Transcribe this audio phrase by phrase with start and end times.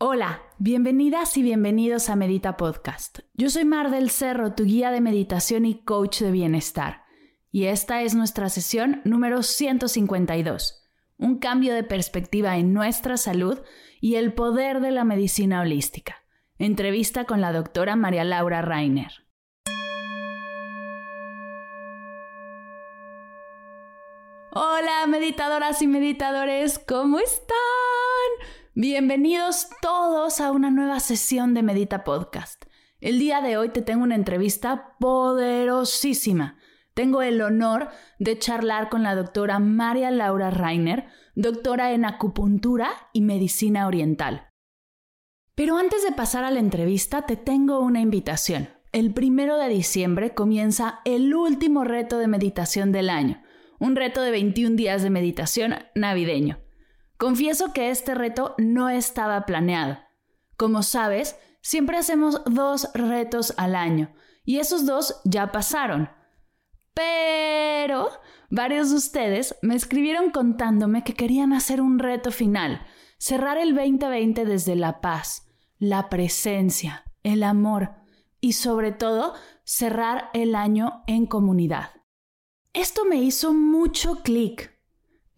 [0.00, 3.18] Hola, bienvenidas y bienvenidos a Medita Podcast.
[3.34, 7.02] Yo soy Mar del Cerro, tu guía de meditación y coach de bienestar.
[7.50, 10.88] Y esta es nuestra sesión número 152.
[11.16, 13.58] Un cambio de perspectiva en nuestra salud
[14.00, 16.22] y el poder de la medicina holística.
[16.58, 19.10] Entrevista con la doctora María Laura Rainer.
[24.52, 27.56] Hola meditadoras y meditadores, ¿cómo están?
[28.80, 32.66] Bienvenidos todos a una nueva sesión de Medita Podcast.
[33.00, 36.58] El día de hoy te tengo una entrevista poderosísima.
[36.94, 37.88] Tengo el honor
[38.20, 44.46] de charlar con la doctora María Laura Rainer, doctora en acupuntura y medicina oriental.
[45.56, 48.68] Pero antes de pasar a la entrevista, te tengo una invitación.
[48.92, 53.42] El primero de diciembre comienza el último reto de meditación del año
[53.80, 56.58] un reto de 21 días de meditación navideño.
[57.18, 59.98] Confieso que este reto no estaba planeado.
[60.56, 66.08] Como sabes, siempre hacemos dos retos al año y esos dos ya pasaron.
[66.94, 68.08] Pero
[68.50, 72.86] varios de ustedes me escribieron contándome que querían hacer un reto final,
[73.18, 77.96] cerrar el 2020 desde la paz, la presencia, el amor
[78.40, 81.90] y sobre todo cerrar el año en comunidad.
[82.72, 84.77] Esto me hizo mucho clic.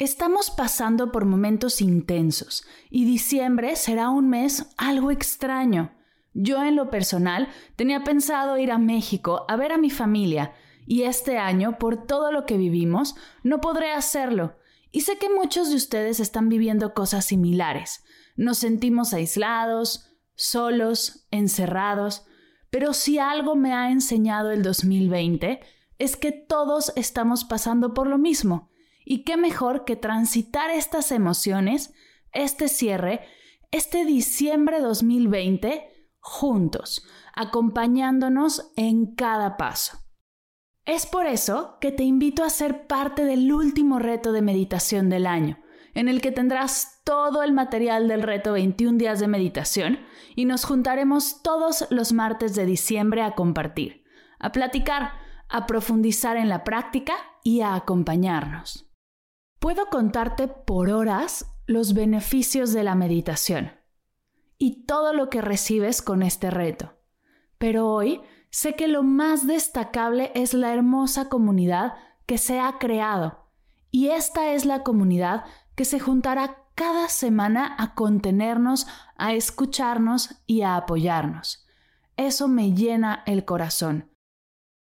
[0.00, 5.92] Estamos pasando por momentos intensos y diciembre será un mes algo extraño.
[6.32, 10.54] Yo en lo personal tenía pensado ir a México a ver a mi familia
[10.86, 14.56] y este año, por todo lo que vivimos, no podré hacerlo.
[14.90, 18.02] Y sé que muchos de ustedes están viviendo cosas similares.
[18.36, 22.24] Nos sentimos aislados, solos, encerrados,
[22.70, 25.60] pero si algo me ha enseñado el 2020
[25.98, 28.69] es que todos estamos pasando por lo mismo.
[29.04, 31.92] Y qué mejor que transitar estas emociones,
[32.32, 33.20] este cierre,
[33.70, 39.98] este diciembre 2020 juntos, acompañándonos en cada paso.
[40.84, 45.26] Es por eso que te invito a ser parte del último reto de meditación del
[45.26, 45.58] año,
[45.94, 49.98] en el que tendrás todo el material del reto 21 días de meditación
[50.36, 54.04] y nos juntaremos todos los martes de diciembre a compartir,
[54.38, 55.12] a platicar,
[55.48, 58.89] a profundizar en la práctica y a acompañarnos.
[59.60, 63.72] Puedo contarte por horas los beneficios de la meditación
[64.56, 66.94] y todo lo que recibes con este reto,
[67.58, 71.92] pero hoy sé que lo más destacable es la hermosa comunidad
[72.24, 73.50] que se ha creado
[73.90, 75.44] y esta es la comunidad
[75.74, 78.86] que se juntará cada semana a contenernos,
[79.18, 81.66] a escucharnos y a apoyarnos.
[82.16, 84.10] Eso me llena el corazón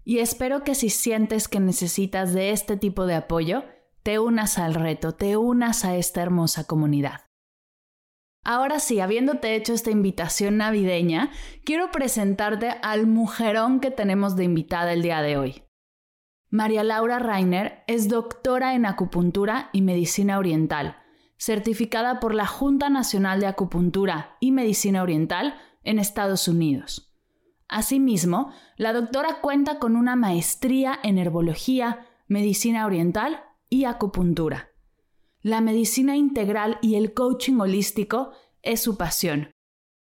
[0.05, 3.65] y espero que si sientes que necesitas de este tipo de apoyo,
[4.03, 7.21] te unas al reto, te unas a esta hermosa comunidad.
[8.43, 11.29] Ahora sí, habiéndote hecho esta invitación navideña,
[11.63, 15.63] quiero presentarte al mujerón que tenemos de invitada el día de hoy.
[16.49, 20.97] María Laura Rainer es doctora en acupuntura y medicina oriental,
[21.37, 27.13] certificada por la Junta Nacional de Acupuntura y Medicina Oriental en Estados Unidos.
[27.67, 34.69] Asimismo, la doctora cuenta con una maestría en herbología, medicina oriental y acupuntura.
[35.41, 39.49] La medicina integral y el coaching holístico es su pasión.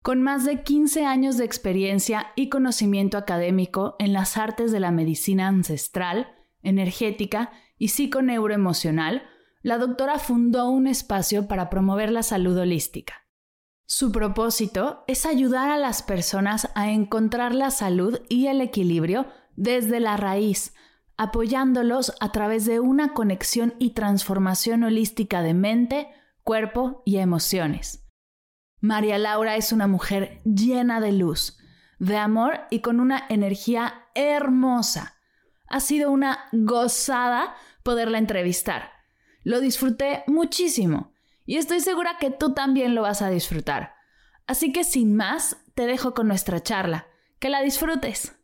[0.01, 4.91] Con más de 15 años de experiencia y conocimiento académico en las artes de la
[4.91, 6.31] medicina ancestral,
[6.63, 9.23] energética y psiconeuroemocional,
[9.61, 13.27] la doctora fundó un espacio para promover la salud holística.
[13.85, 19.27] Su propósito es ayudar a las personas a encontrar la salud y el equilibrio
[19.57, 20.73] desde la raíz,
[21.19, 26.07] apoyándolos a través de una conexión y transformación holística de mente,
[26.43, 28.07] cuerpo y emociones.
[28.79, 31.57] María Laura es una mujer llena de luz,
[31.99, 35.17] de amor y con una energía hermosa.
[35.67, 38.89] Ha sido una gozada poderla entrevistar.
[39.43, 41.11] Lo disfruté muchísimo
[41.45, 43.93] y estoy segura que tú también lo vas a disfrutar.
[44.47, 47.07] Así que sin más, te dejo con nuestra charla.
[47.39, 48.39] Que la disfrutes.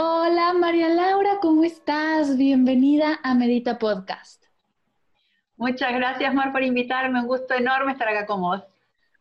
[0.00, 2.36] Hola María Laura, ¿cómo estás?
[2.36, 4.44] Bienvenida a Medita Podcast.
[5.56, 7.20] Muchas gracias, Mar, por invitarme.
[7.20, 8.62] Un gusto enorme estar acá con vos.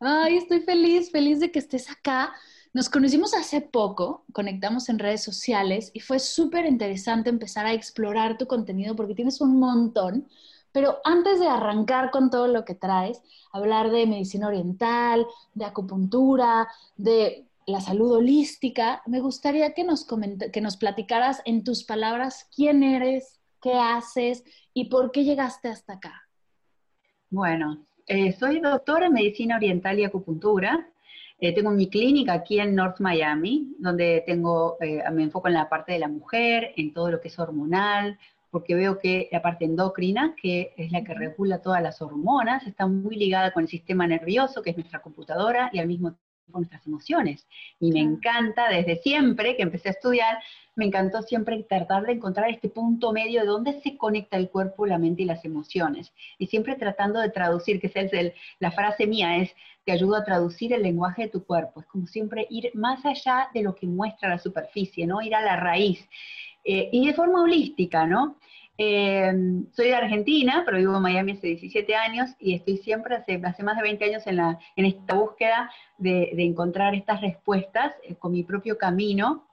[0.02, 2.34] Ay, estoy feliz, feliz de que estés acá.
[2.74, 8.38] Nos conocimos hace poco, conectamos en redes sociales y fue súper interesante empezar a explorar
[8.38, 10.28] tu contenido porque tienes un montón.
[10.74, 13.22] Pero antes de arrancar con todo lo que traes,
[13.54, 16.68] hablar de medicina oriental, de acupuntura,
[16.98, 20.08] de la salud holística, me gustaría que nos,
[20.54, 24.44] que nos platicaras en tus palabras quién eres, qué haces
[24.74, 26.14] y por qué llegaste hasta acá.
[27.30, 30.90] Bueno, eh, soy doctora en medicina oriental y acupuntura.
[31.40, 35.68] Eh, tengo mi clínica aquí en North Miami, donde tengo, eh, me enfoco en la
[35.68, 38.18] parte de la mujer, en todo lo que es hormonal,
[38.50, 42.88] porque veo que la parte endocrina, que es la que regula todas las hormonas, está
[42.88, 46.16] muy ligada con el sistema nervioso, que es nuestra computadora, y al mismo
[46.48, 47.46] tiempo nuestras emociones.
[47.80, 50.40] Y me encanta desde siempre que empecé a estudiar,
[50.76, 54.86] me encantó siempre tratar de encontrar este punto medio de dónde se conecta el cuerpo,
[54.86, 56.14] la mente y las emociones.
[56.38, 59.52] Y siempre tratando de traducir, que es el, la frase mía, es,
[59.86, 61.82] te ayudo a traducir el lenguaje de tu cuerpo.
[61.82, 65.22] Es como siempre ir más allá de lo que muestra la superficie, ¿no?
[65.22, 66.08] Ir a la raíz.
[66.64, 68.36] Eh, y de forma holística, ¿no?
[68.80, 69.34] Eh,
[69.72, 73.64] soy de Argentina, pero vivo en Miami hace 17 años y estoy siempre, hace, hace
[73.64, 78.16] más de 20 años, en, la, en esta búsqueda de, de encontrar estas respuestas eh,
[78.16, 79.48] con mi propio camino.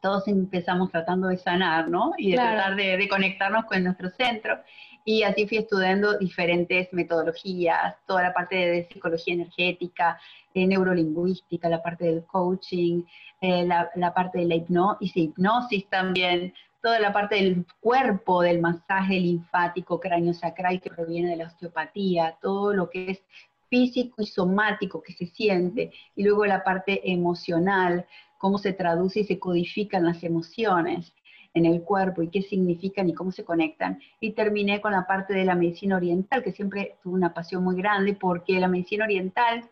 [0.00, 2.12] Todos empezamos tratando de sanar, ¿no?
[2.16, 4.58] Y de tratar de, de, conectarnos con nuestro centro.
[5.04, 10.18] Y así fui estudiando diferentes metodologías, toda la parte de psicología energética,
[10.54, 13.02] de neurolingüística, la parte del coaching,
[13.40, 18.60] eh, la, la, parte de la hipnosis, hipnosis también, toda la parte del cuerpo, del
[18.60, 23.22] masaje linfático cráneo-sacral que proviene de la osteopatía, todo lo que es
[23.68, 28.06] físico y somático que se siente, y luego la parte emocional,
[28.38, 31.12] cómo se traduce y se codifican las emociones
[31.54, 34.00] en el cuerpo y qué significan y cómo se conectan.
[34.20, 37.76] Y terminé con la parte de la medicina oriental, que siempre tuve una pasión muy
[37.76, 39.68] grande porque la medicina oriental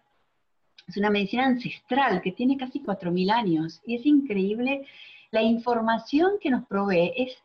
[0.87, 4.87] es una medicina ancestral que tiene casi 4.000 años y es increíble
[5.31, 7.37] la información que nos provee es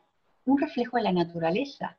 [0.46, 1.98] un reflejo de la naturaleza.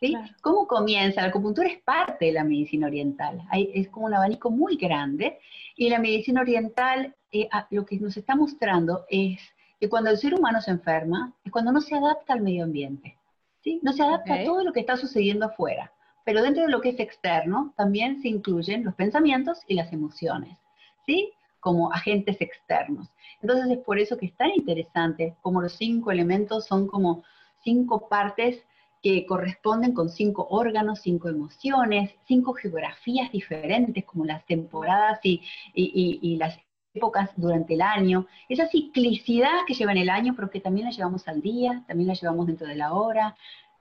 [0.00, 0.14] ¿sí?
[0.40, 1.22] ¿Cómo comienza?
[1.22, 5.38] La acupuntura es parte de la medicina oriental, es como un abanico muy grande,
[5.76, 9.40] y la medicina oriental eh, lo que nos está mostrando es
[9.80, 13.16] que cuando el ser humano se enferma, es cuando no se adapta al medio ambiente,
[13.62, 13.80] ¿sí?
[13.82, 15.92] no se adapta a todo lo que está sucediendo afuera,
[16.24, 20.58] pero dentro de lo que es externo también se incluyen los pensamientos y las emociones.
[21.04, 21.32] ¿sí?
[21.66, 23.08] Como agentes externos.
[23.42, 27.24] Entonces es por eso que es tan interesante como los cinco elementos son como
[27.64, 28.62] cinco partes
[29.02, 35.42] que corresponden con cinco órganos, cinco emociones, cinco geografías diferentes como las temporadas y,
[35.74, 36.56] y, las
[36.94, 40.92] épocas durante el año, esa ciclicidad que lleva en el año, pero que también la
[40.92, 43.36] llevamos al día, también la llevamos dentro de la hora,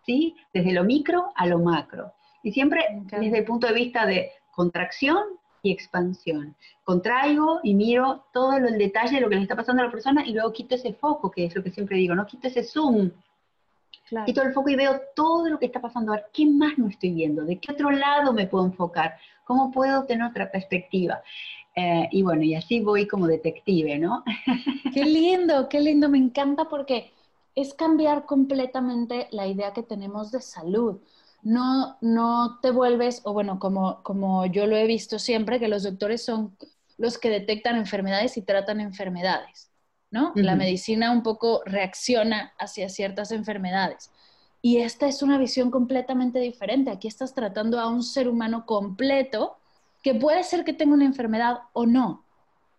[0.07, 0.35] ¿sí?
[0.51, 2.13] Desde lo micro a lo macro.
[2.41, 5.19] Y siempre desde el punto de vista de contracción
[5.65, 6.55] y expansión.
[6.83, 10.25] Contraigo y miro todo el detalle de lo que le está pasando a la persona
[10.25, 12.25] y luego quito ese foco, que es lo que siempre digo, ¿no?
[12.25, 13.11] Quito ese zoom.
[14.25, 16.13] Quito el foco y veo todo lo que está pasando.
[16.13, 17.43] A ver, ¿qué más no estoy viendo?
[17.43, 19.15] ¿De qué otro lado me puedo enfocar?
[19.43, 21.23] ¿Cómo puedo tener otra perspectiva?
[21.75, 24.23] Eh, y bueno, y así voy como detective, ¿no?
[24.93, 27.11] Qué lindo, qué lindo, me encanta porque
[27.55, 30.99] es cambiar completamente la idea que tenemos de salud
[31.45, 35.83] no, no te vuelves, o bueno, como, como yo lo he visto siempre, que los
[35.83, 36.57] doctores son
[36.97, 39.71] los que detectan enfermedades y tratan enfermedades,
[40.09, 40.33] ¿no?
[40.33, 44.09] La medicina un poco reacciona hacia ciertas enfermedades.
[44.63, 46.89] Y esta es una visión completamente diferente.
[46.89, 49.57] Aquí estás tratando a un ser humano completo
[50.01, 52.25] que puede ser que tenga una enfermedad o no,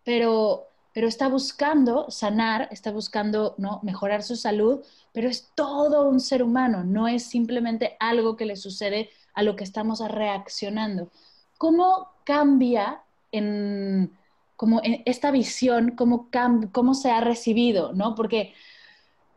[0.03, 3.81] pero pero está buscando sanar, está buscando ¿no?
[3.83, 8.57] mejorar su salud, pero es todo un ser humano, no es simplemente algo que le
[8.57, 11.11] sucede a lo que estamos reaccionando.
[11.59, 14.11] ¿Cómo cambia en,
[14.57, 16.31] como esta visión, cómo,
[16.73, 17.93] cómo se ha recibido?
[17.93, 18.15] ¿no?
[18.15, 18.55] Porque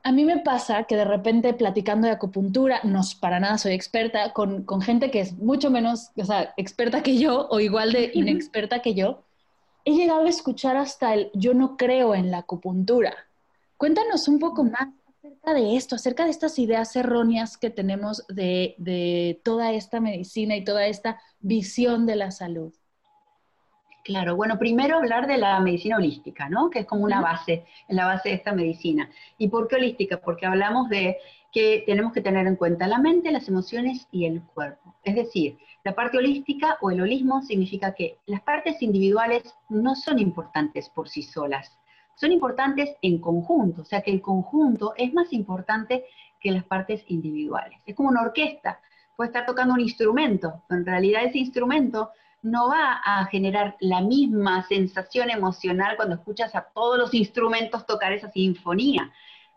[0.03, 4.31] a mí me pasa que de repente platicando de acupuntura, no para nada soy experta,
[4.31, 8.11] con, con gente que es mucho menos o sea, experta que yo o igual de
[8.15, 9.25] inexperta que yo,
[9.85, 13.13] he llegado a escuchar hasta el yo no creo en la acupuntura.
[13.77, 14.89] Cuéntanos un poco más
[15.23, 20.63] acerca de esto, acerca de estas ideas erróneas que tenemos de, toda esta medicina y
[20.63, 22.73] toda esta visión de la salud.
[24.03, 26.69] Claro, bueno, primero hablar de la medicina holística, ¿no?
[26.69, 29.09] Que es como una base, la base de esta medicina.
[29.37, 30.19] ¿Y por qué holística?
[30.19, 31.17] Porque hablamos de
[31.51, 34.95] que tenemos que tener en cuenta la mente, las emociones y el cuerpo.
[35.03, 40.19] Es decir, la parte holística o el holismo significa que las partes individuales no son
[40.19, 41.77] importantes por sí solas,
[42.15, 46.05] son importantes en conjunto, o sea que el conjunto es más importante
[46.39, 47.79] que las partes individuales.
[47.85, 48.79] Es como una orquesta.
[49.15, 54.01] puede estar tocando un instrumento, pero en realidad ese instrumento no va a generar la
[54.01, 59.11] misma sensación emocional cuando escuchas a todos los instrumentos tocar esa sinfonía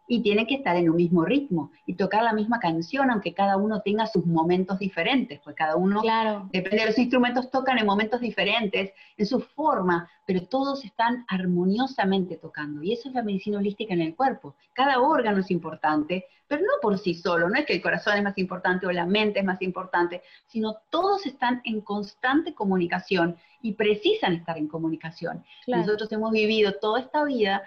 [0.07, 3.57] y tienen que estar en un mismo ritmo y tocar la misma canción, aunque cada
[3.57, 6.49] uno tenga sus momentos diferentes, pues cada uno, claro.
[6.53, 12.37] depende de los instrumentos, tocan en momentos diferentes, en su forma, pero todos están armoniosamente
[12.37, 12.83] tocando.
[12.83, 14.55] Y eso es la medicina holística en el cuerpo.
[14.73, 18.23] Cada órgano es importante, pero no por sí solo, no es que el corazón es
[18.23, 23.73] más importante o la mente es más importante, sino todos están en constante comunicación y
[23.73, 25.45] precisan estar en comunicación.
[25.67, 27.63] Nosotros hemos vivido toda esta vida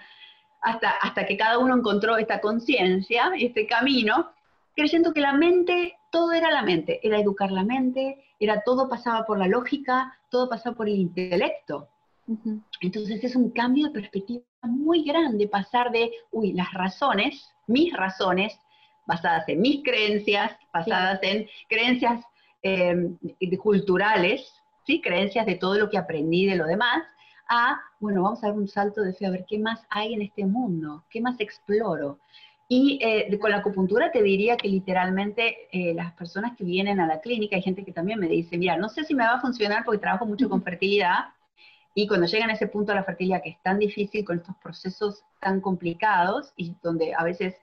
[0.66, 4.32] hasta, hasta que cada uno encontró esta conciencia, este camino,
[4.74, 9.24] creyendo que la mente, todo era la mente, era educar la mente, era todo pasaba
[9.24, 11.88] por la lógica, todo pasaba por el intelecto.
[12.80, 18.58] Entonces es un cambio de perspectiva muy grande pasar de, uy, las razones, mis razones,
[19.06, 22.24] basadas en mis creencias, basadas en creencias
[22.62, 23.16] em,
[23.62, 24.52] culturales,
[24.84, 25.00] ¿sí?
[25.00, 27.04] creencias de todo lo que aprendí de lo demás,
[27.48, 30.22] a, bueno, vamos a dar un salto de fe, a ver qué más hay en
[30.22, 32.18] este mundo, qué más exploro.
[32.68, 37.06] Y eh, con la acupuntura te diría que literalmente eh, las personas que vienen a
[37.06, 39.40] la clínica, hay gente que también me dice, mira, no sé si me va a
[39.40, 41.26] funcionar porque trabajo mucho con fertilidad,
[41.98, 44.54] y cuando llegan a ese punto de la fertilidad que es tan difícil con estos
[44.56, 47.54] procesos tan complicados y donde a veces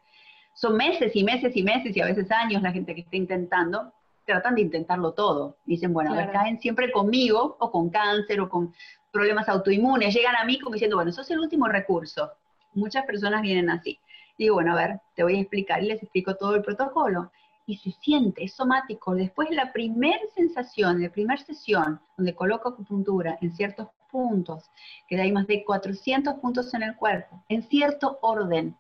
[0.56, 3.94] son meses y meses y meses y a veces años la gente que está intentando,
[4.26, 5.58] tratan de intentarlo todo.
[5.66, 8.74] Dicen, bueno, a ver, caen siempre conmigo o con cáncer o con
[9.14, 12.32] problemas autoinmunes, llegan a mí como diciendo, bueno, eso es el último recurso.
[12.74, 14.00] Muchas personas vienen así.
[14.38, 17.32] Digo, bueno, a ver, te voy a explicar y les explico todo el protocolo.
[17.66, 19.16] Y se siente, es somático.
[19.16, 24.70] Después de la primera sensación, la primera sesión, donde coloco acupuntura en ciertos puntos,
[25.08, 28.76] que hay más de 400 puntos en el cuerpo, en cierto orden,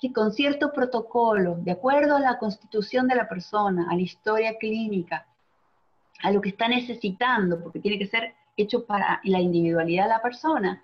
[0.00, 4.56] y con cierto protocolo, de acuerdo a la constitución de la persona, a la historia
[4.58, 5.26] clínica,
[6.22, 10.22] a lo que está necesitando, porque tiene que ser hecho para la individualidad de la
[10.22, 10.82] persona,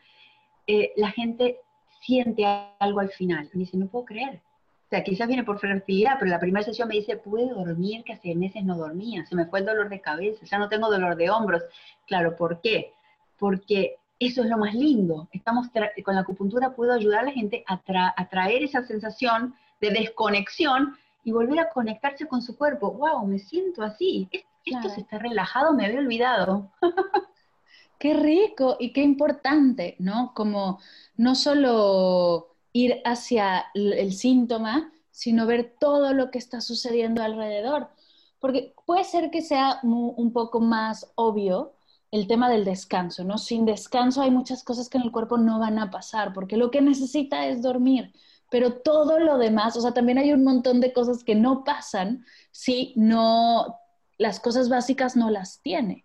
[0.66, 1.58] eh, la gente
[2.00, 2.44] siente
[2.78, 4.40] algo al final y dice, no puedo creer.
[4.86, 8.12] O sea, quizás viene por fertilidad, pero la primera sesión me dice, pude dormir, que
[8.12, 11.16] hace meses no dormía, se me fue el dolor de cabeza, ya no tengo dolor
[11.16, 11.62] de hombros.
[12.06, 12.92] Claro, ¿por qué?
[13.38, 15.28] Porque eso es lo más lindo.
[15.32, 15.68] Estamos
[16.04, 17.80] con la acupuntura puedo ayudar a la gente a,
[18.16, 22.92] a traer esa sensación de desconexión y volver a conectarse con su cuerpo.
[22.92, 23.26] ¡Wow!
[23.26, 24.28] Me siento así.
[24.64, 26.70] Esto se está relajado, me había olvidado.
[28.02, 30.32] Qué rico y qué importante, ¿no?
[30.34, 30.80] Como
[31.16, 37.90] no solo ir hacia el síntoma, sino ver todo lo que está sucediendo alrededor.
[38.40, 41.74] Porque puede ser que sea un poco más obvio
[42.10, 43.38] el tema del descanso, ¿no?
[43.38, 46.72] Sin descanso hay muchas cosas que en el cuerpo no van a pasar, porque lo
[46.72, 48.12] que necesita es dormir.
[48.50, 52.24] Pero todo lo demás, o sea, también hay un montón de cosas que no pasan
[52.50, 53.78] si no,
[54.18, 56.04] las cosas básicas no las tiene.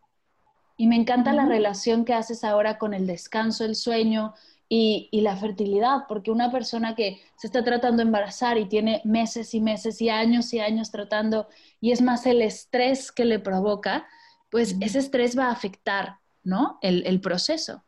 [0.78, 4.34] Y me encanta la relación que haces ahora con el descanso, el sueño
[4.70, 9.54] y, la fertilidad, porque una persona que se está tratando de embarazar y tiene meses
[9.54, 11.48] y meses y años y años tratando,
[11.82, 14.08] y es más el estrés que le provoca,
[14.52, 16.80] pues ese estrés va a afectar, ¿no?
[16.82, 17.84] el proceso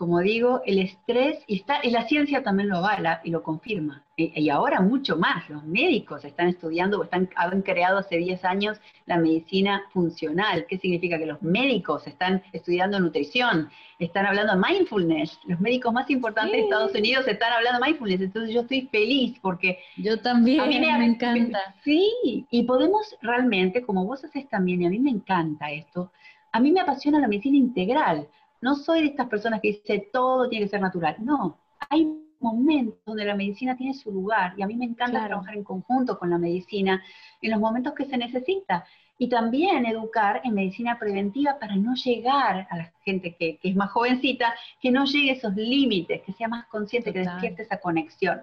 [0.00, 4.02] como digo, el estrés, y, está, y la ciencia también lo avala y lo confirma,
[4.16, 9.18] y, ahora mucho más, los médicos están estudiando, están, han creado hace 10 años la
[9.18, 11.18] medicina funcional, ¿qué significa?
[11.18, 16.62] Que los médicos están estudiando nutrición, están hablando de mindfulness, los médicos más importantes de
[16.62, 19.80] Estados Unidos están hablando de mindfulness, entonces yo estoy feliz porque...
[19.98, 21.74] Yo también, a mí me, me encanta.
[21.84, 26.10] Sí, y podemos realmente, como vos haces también, y a mí me encanta esto,
[26.52, 28.26] a mí me apasiona la medicina integral,
[28.60, 31.16] no soy de estas personas que dice todo tiene que ser natural.
[31.18, 32.06] No, hay
[32.40, 36.18] momentos donde la medicina tiene su lugar y a mí me encanta trabajar en conjunto
[36.18, 37.02] con la medicina
[37.40, 38.84] en los momentos que se necesita.
[39.18, 43.90] Y también educar en medicina preventiva para no llegar a la gente que, es más
[43.90, 48.42] jovencita, que no llegue a esos límites, que sea más consciente, que despierte esa conexión.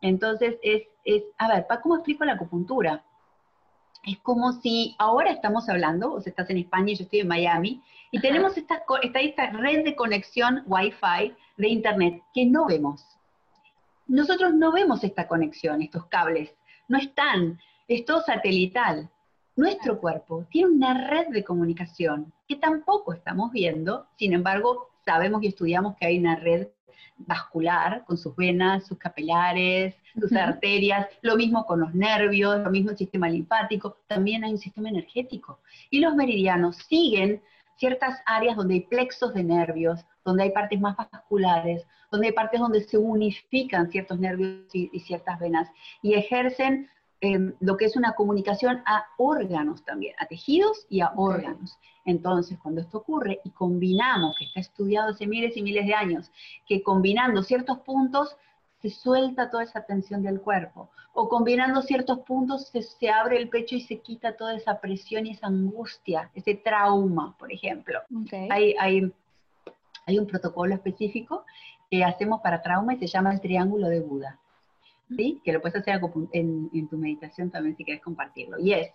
[0.00, 3.04] Entonces, es, es, a ver, ¿cómo explico la acupuntura?
[4.06, 7.28] Es como si ahora estamos hablando, o sea, estás en España y yo estoy en
[7.28, 7.82] Miami,
[8.12, 13.04] y tenemos esta, esta, red de conexión Wi-Fi de Internet que no vemos.
[14.06, 16.54] Nosotros no vemos esta conexión, estos cables,
[16.86, 17.58] no están,
[17.88, 19.10] es todo satelital.
[19.56, 25.48] Nuestro cuerpo tiene una red de comunicación que tampoco estamos viendo, sin embargo, sabemos y
[25.48, 26.68] estudiamos que hay una red
[27.18, 32.90] vascular con sus venas, sus capilares, sus arterias, lo mismo con los nervios, lo mismo
[32.90, 35.60] el sistema linfático, también hay un sistema energético.
[35.90, 37.42] Y los meridianos siguen
[37.76, 42.60] ciertas áreas donde hay plexos de nervios, donde hay partes más vasculares, donde hay partes
[42.60, 45.68] donde se unifican ciertos nervios y, ciertas venas
[46.02, 46.88] y ejercen
[47.20, 51.78] em, lo que es una comunicación a órganos también, a tejidos y a órganos.
[52.04, 56.30] Entonces, cuando esto ocurre y combinamos, que está estudiado hace miles y miles de años,
[56.66, 58.36] que combinando ciertos puntos
[58.80, 63.74] se suelta toda esa tensión del cuerpo, o combinando ciertos puntos se, abre el pecho
[63.74, 68.00] y se quita toda esa presión y esa angustia, ese trauma, por ejemplo.
[68.50, 69.12] Hay, hay,
[70.06, 71.44] hay un protocolo específico
[71.90, 74.38] que hacemos para trauma y se llama el triángulo de Buda.
[75.14, 75.40] ¿Sí?
[75.44, 76.00] Que lo puedes hacer
[76.32, 78.58] en, en, tu meditación también si quieres compartirlo.
[78.58, 78.90] Y es,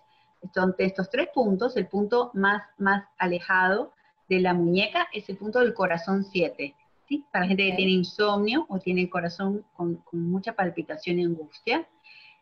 [0.53, 3.93] son estos tres puntos, el punto más, más alejado
[4.27, 6.75] de la muñeca es el punto del corazón 7.
[7.07, 7.25] ¿sí?
[7.31, 11.87] Para gente que tiene insomnio o tiene el corazón con, con, mucha palpitación y angustia.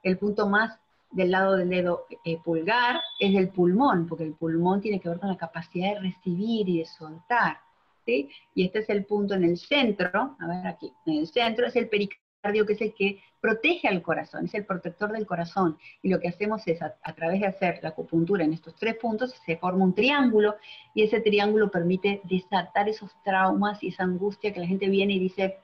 [0.04, 0.80] El punto más
[1.12, 5.20] del lado del dedo eh, pulgar es el pulmón, porque el pulmón tiene que ver
[5.20, 7.58] con la capacidad de recibir y de soltar.
[8.06, 8.30] ¿sí?
[8.54, 11.76] Y este es el punto en el centro, a ver aquí, en el centro es
[11.76, 15.78] el pericardio, que es el que protege al corazón, es el protector del corazón.
[16.02, 19.34] Y lo que hacemos es, a, través de hacer la acupuntura en estos tres puntos,
[19.46, 20.56] se forma un triángulo
[20.94, 25.20] y ese triángulo permite desatar esos traumas y esa angustia que la gente viene y
[25.20, 25.58] dice,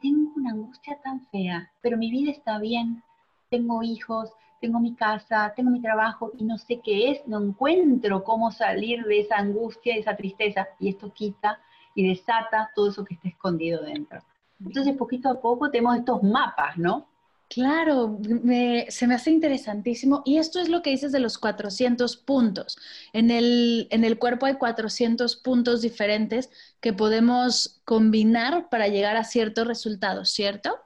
[0.00, 3.02] tengo una angustia tan fea, pero mi vida está bien,
[3.50, 8.24] tengo hijos, tengo mi casa, tengo mi trabajo y no sé qué es, no encuentro
[8.24, 10.68] cómo salir de esa angustia, de esa tristeza.
[10.78, 11.60] Y esto quita
[11.94, 14.22] y desata todo eso que está escondido dentro.
[14.66, 17.08] Entonces, poquito a poco tenemos estos mapas, ¿no?
[17.48, 18.18] Claro,
[18.88, 20.22] se me hace interesantísimo.
[20.24, 22.78] Y esto es lo que dices de los 400 puntos.
[23.12, 29.24] En el, en el cuerpo hay 400 puntos diferentes que podemos combinar para llegar a
[29.24, 30.80] ciertos resultados, ¿cierto?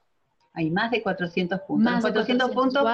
[0.53, 1.93] Hay más de 400 puntos.
[1.93, 2.85] Más 400, puntos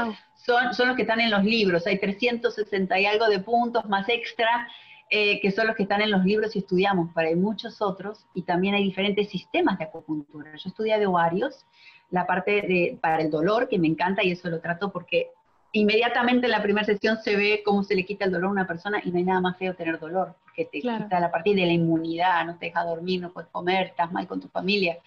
[0.45, 1.87] son, son los que están en los libros.
[1.87, 4.69] Hay 360 y algo de puntos más extra
[5.11, 8.27] eh, que son los que están en los libros y estudiamos, pero hay muchos otros
[8.35, 10.51] y también hay diferentes sistemas de acupuntura.
[10.57, 11.67] Yo estudié de varios,
[12.11, 15.31] la parte de, para el dolor, que me encanta y eso lo trato porque
[15.73, 18.67] inmediatamente en la primera sesión se ve cómo se le quita el dolor a una
[18.67, 21.67] persona y no hay nada más feo tener dolor, porque te quita la parte de
[21.67, 24.99] la inmunidad, no te deja dormir, no puedes comer, estás mal con tu familia.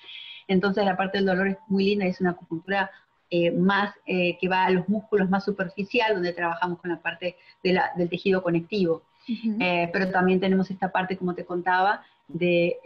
[0.47, 2.91] Entonces la parte del dolor es muy linda, es una acupuntura
[3.29, 7.35] eh, más eh, que va a los músculos más superficial, donde trabajamos con la parte
[7.63, 9.03] del tejido conectivo.
[9.27, 12.77] Eh, pero también tenemos esta parte, como te contaba, de,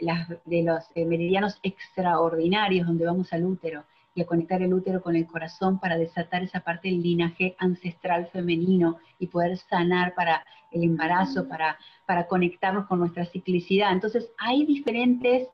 [0.45, 5.15] de los eh, meridianos extraordinarios, donde vamos al útero y a conectar el útero con
[5.15, 10.83] el corazón para desatar esa parte del linaje ancestral femenino y poder sanar para el
[10.83, 13.91] embarazo, para, para conectarnos con nuestra ciclicidad.
[13.91, 15.47] Entonces, hay diferentes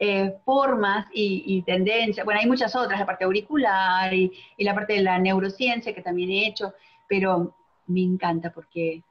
[0.00, 4.94] eh, formas y, tendencias, bueno, hay muchas otras, la parte auricular y, y la parte
[4.94, 6.74] de la neurociencia que también he hecho,
[7.08, 7.54] pero
[7.86, 9.02] me encanta porque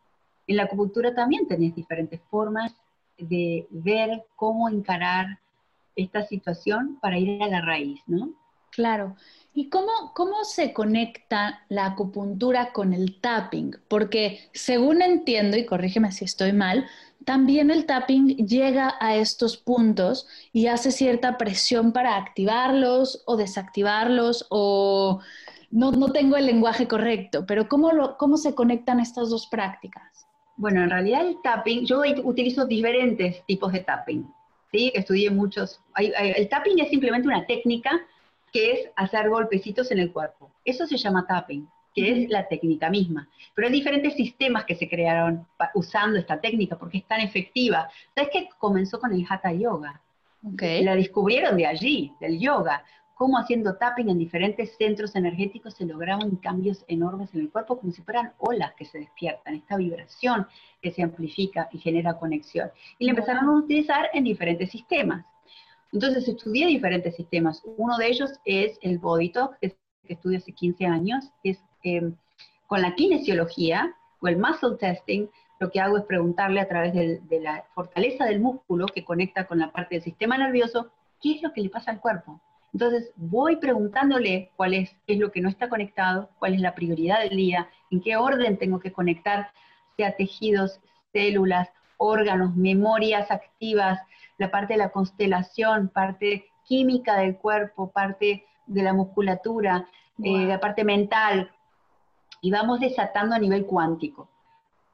[0.47, 2.73] en la acupuntura también tenés diferentes formas
[3.17, 5.39] de ver cómo encarar
[5.95, 8.33] esta situación para ir a la raíz, ¿no?
[8.71, 9.15] Claro.
[9.53, 13.75] ¿Y cómo, cómo se conecta la acupuntura con el tapping?
[13.87, 16.87] Porque según entiendo, y corrígeme si estoy mal,
[17.23, 24.47] también el tapping llega a estos puntos y hace cierta presión para activarlos o desactivarlos
[24.49, 25.21] o
[25.69, 30.27] no, no tengo el lenguaje correcto, pero ¿cómo, lo, ¿cómo se conectan estas dos prácticas?
[30.63, 34.25] Bueno, en realidad el tapping, yo utilizo diferentes tipos de tapping,
[34.71, 34.93] ¿sí?
[34.95, 35.81] Estudié muchos.
[35.97, 37.99] el tapping es simplemente una técnica
[38.53, 40.49] que es hacer golpecitos en el cuerpo.
[40.63, 43.27] Eso se llama tapping, que es la técnica misma.
[43.53, 45.45] Pero hay diferentes sistemas que se crearon
[45.75, 47.89] usando esta técnica porque es tan efectiva.
[48.15, 49.99] ¿Sabes qué comenzó con el Hatha Yoga?
[50.81, 56.35] La descubrieron de allí, del yoga cómo haciendo tapping en diferentes centros energéticos se lograban
[56.37, 60.47] cambios enormes en el cuerpo, como si fueran olas que se despiertan, esta vibración
[60.81, 62.71] que se amplifica y genera conexión.
[62.97, 65.25] Y le empezaron a utilizar en diferentes sistemas.
[65.91, 67.61] Entonces estudié diferentes sistemas.
[67.77, 69.75] Uno de ellos es el Body Talk, que,
[70.07, 72.15] estudio hace 15 años, es em,
[72.67, 75.27] con la kinesiología o el muscle testing,
[75.59, 79.59] lo que hago es preguntarle a través de la fortaleza del músculo que conecta con
[79.59, 82.41] la parte del sistema nervioso, ¿qué es lo que le pasa al cuerpo?
[82.73, 87.19] Entonces voy preguntándole cuál es, es lo que no está conectado, cuál es la prioridad
[87.19, 89.51] del día, en qué orden tengo que conectar,
[89.95, 90.79] sea tejidos,
[91.11, 93.99] células, órganos, memorias activas,
[94.39, 99.87] la parte de la constelación, parte química del cuerpo, parte de la musculatura,
[100.23, 101.51] eh, la parte mental,
[102.41, 104.29] y vamos desatando a nivel cuántico.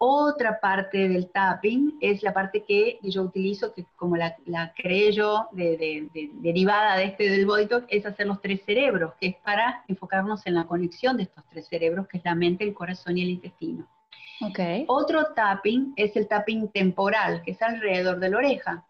[0.01, 4.33] Otra parte del tapping es la parte que yo utilizo, que como la,
[4.73, 9.35] creé yo, derivada de este del body talk, es hacer los tres cerebros, que es
[9.43, 13.17] para enfocarnos en la conexión de estos tres cerebros, que es la mente, el corazón
[13.17, 13.89] y el intestino.
[14.39, 14.85] Okay.
[14.87, 18.85] Otro tapping es el tapping temporal, que es alrededor de la oreja.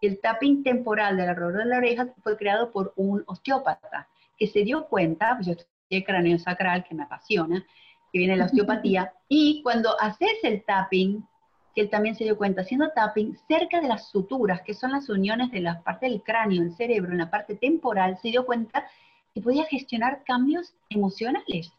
[0.00, 4.64] El tapping temporal del alrededor de la oreja fue creado por un osteópata que se
[4.64, 7.64] dio cuenta, pues yo estudié cráneo sacral, que me apasiona,
[8.12, 11.26] que viene la osteopatía, y cuando haces el tapping,
[11.74, 15.08] que él también se dio cuenta, haciendo tapping cerca de las suturas, que son las
[15.08, 18.86] uniones de la parte del cráneo, el cerebro, en la parte temporal, se dio cuenta
[19.34, 21.72] que podía gestionar cambios emocionales.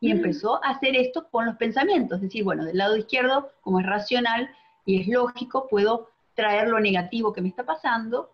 [0.00, 3.80] Y empezó a hacer esto con los pensamientos, es decir, bueno, del lado izquierdo, como
[3.80, 4.50] es racional
[4.84, 8.30] y es lógico, puedo traer lo negativo que me está pasando,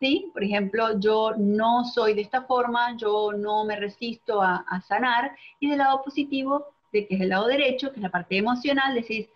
[0.00, 0.30] ¿sí?
[0.32, 5.36] Por ejemplo, yo no soy de esta forma, yo no me resisto a, a sanar,
[5.60, 8.94] y del lado positivo, de que es el lado derecho, que es la parte emocional,
[8.94, 9.28] decís,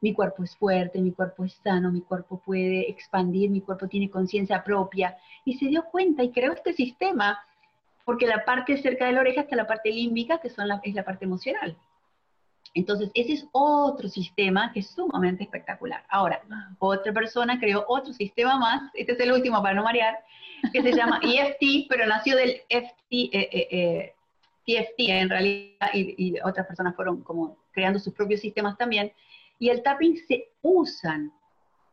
[0.00, 4.10] mi cuerpo es fuerte, mi cuerpo es sano, mi cuerpo puede expandir, mi cuerpo tiene
[4.10, 5.16] conciencia propia.
[5.44, 7.38] Y se dio cuenta y creó este sistema,
[8.04, 10.94] porque la parte cerca de la oreja está la parte límbica, que son la, es
[10.94, 11.76] la parte emocional.
[12.74, 16.04] Entonces, ese es otro sistema que es sumamente espectacular.
[16.10, 16.42] Ahora,
[16.78, 20.18] otra persona creó otro sistema más, este es el último para no marear,
[20.72, 24.15] que se llama EFT, pero nació del FT, eh, eh, eh
[24.66, 29.12] en realidad, y, otras personas fueron como creando sus propios sistemas también,
[29.58, 31.32] y el tapping se usan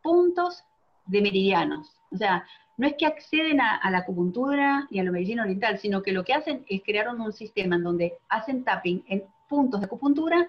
[0.02, 0.64] puntos
[1.06, 1.96] de meridianos.
[2.12, 2.46] O sea,
[2.78, 6.24] no es que acceden a, la acupuntura y a la medicina oriental, sino que lo
[6.24, 10.48] que hacen es crear un sistema en donde hacen tapping en puntos de acupuntura,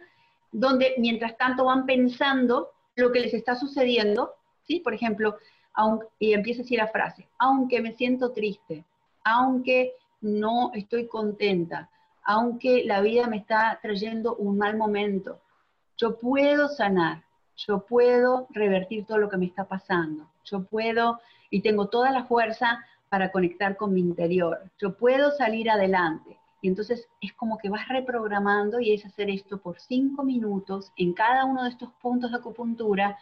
[0.51, 4.33] donde mientras tanto van pensando lo que les está sucediendo,
[4.67, 4.81] ¿sí?
[4.81, 5.37] Por ejemplo,
[6.19, 8.85] y empieza así la frase, aunque me siento triste,
[9.25, 11.91] aunque no estoy contenta,
[12.25, 15.41] aunque la vida me está trayendo un mal momento,
[15.97, 17.23] yo puedo sanar,
[17.57, 22.25] yo puedo revertir todo lo que me está pasando, yo puedo y tengo toda la
[22.25, 26.39] fuerza para conectar con mi interior, yo puedo salir adelante.
[26.63, 31.13] Y entonces es como que vas reprogramando y es hacer esto por cinco minutos en
[31.13, 33.19] cada uno de estos puntos de acupuntura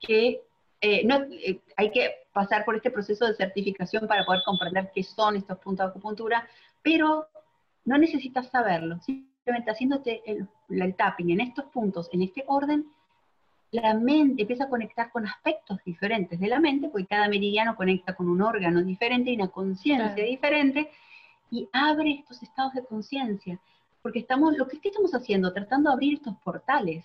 [0.00, 0.42] que
[0.80, 5.04] eh, no, eh, hay que pasar por este proceso de certificación para poder comprender qué
[5.04, 6.48] son estos puntos de acupuntura,
[6.82, 7.28] pero
[7.84, 8.98] no necesitas saberlo
[9.68, 12.86] haciéndote el, tapping en estos puntos, en este orden,
[13.72, 18.14] la mente empieza a conectar con aspectos diferentes de la mente, porque cada meridiano conecta
[18.14, 20.90] con un órgano diferente y una conciencia diferente,
[21.50, 23.60] y abre estos estados de conciencia.
[24.02, 27.04] Porque estamos, lo que estamos haciendo, tratando de abrir estos portales.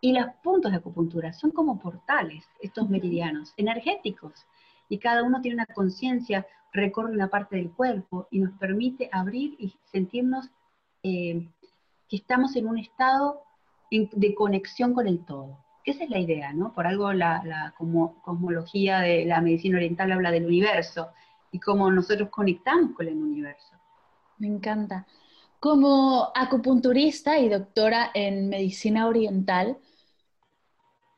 [0.00, 4.46] Y los puntos de acupuntura son como portales, estos meridianos energéticos.
[4.88, 9.56] Y cada uno tiene una conciencia, recorre una parte del cuerpo y nos permite abrir
[9.58, 10.48] y sentirnos
[11.02, 11.48] eh,
[12.08, 13.42] que estamos en un estado
[13.90, 15.58] de conexión con el todo.
[15.84, 16.72] Esa es la idea, ¿no?
[16.74, 17.74] Por algo la,
[18.22, 21.08] cosmología de la medicina oriental habla del universo
[21.50, 23.76] y cómo nosotros conectamos con el universo.
[24.38, 25.06] Me encanta.
[25.58, 29.78] Como acupunturista y doctora en medicina oriental,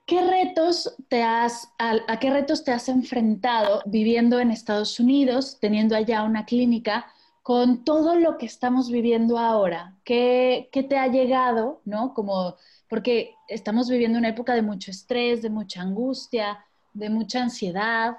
[0.06, 5.96] ¿qué retos te has, a, qué retos te has enfrentado viviendo en Estados Unidos, teniendo
[5.96, 7.06] allá una clínica?
[7.42, 12.14] con todo lo que estamos viviendo ahora, ¿qué, te ha llegado, no?
[12.14, 12.54] Como,
[12.88, 18.18] porque estamos viviendo una época de mucho estrés, de mucha angustia, de mucha ansiedad.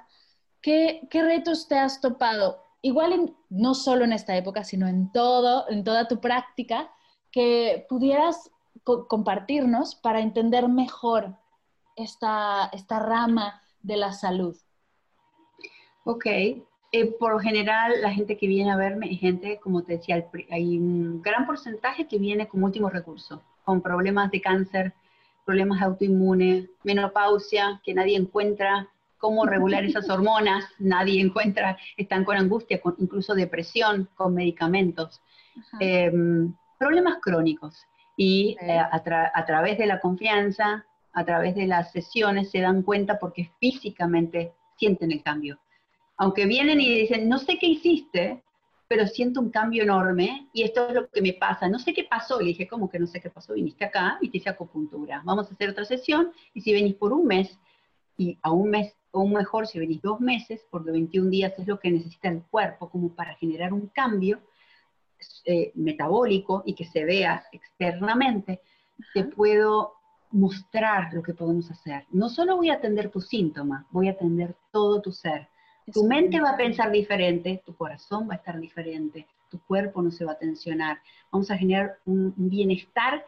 [0.60, 2.62] ¿Qué, retos te has topado?
[2.82, 6.90] Igual no solo en esta época, sino en todo, en toda tu práctica,
[7.30, 8.50] que pudieras
[8.84, 11.34] compartirnos para entender mejor
[11.96, 14.56] esta, esta rama de la salud.
[16.04, 19.94] Ok, eh, por lo general, la gente que viene a verme es gente, como te
[19.94, 24.92] decía, hay un gran porcentaje que viene como último recurso, con problemas de cáncer,
[25.44, 32.80] problemas autoinmunes, menopausia, que nadie encuentra cómo regular esas hormonas, nadie encuentra, están con angustia,
[32.80, 35.20] con incluso depresión, con medicamentos.
[35.80, 37.86] Em, problemas crónicos.
[38.16, 43.18] Y eh, a través de la confianza, a través de las sesiones, se dan cuenta
[43.18, 45.58] porque físicamente sienten el cambio
[46.16, 48.42] aunque vienen y dicen, no sé qué hiciste,
[48.86, 51.68] pero siento un cambio enorme y esto es lo que me pasa.
[51.68, 52.38] No sé qué pasó.
[52.38, 53.54] Le dije, ¿cómo que no sé qué pasó?
[53.54, 55.22] Viniste acá y te hice acupuntura.
[55.24, 57.58] Vamos a hacer otra sesión y si venís por un mes
[58.16, 61.80] y a un mes, o mejor si venís dos meses, porque 21 días es lo
[61.80, 64.40] que necesita el cuerpo como para generar un cambio
[65.46, 68.60] eh, metabólico y que se vea externamente,
[69.14, 69.94] te puedo
[70.34, 72.04] mostrar lo que podemos hacer.
[72.10, 75.48] No solo voy a atender tu síntoma, voy a atender todo tu ser
[75.92, 80.10] tu mente va a pensar diferente, tu corazón va a estar diferente, tu cuerpo no
[80.10, 80.98] se va a tensionar.
[81.30, 83.24] Vamos a generar un, bienestar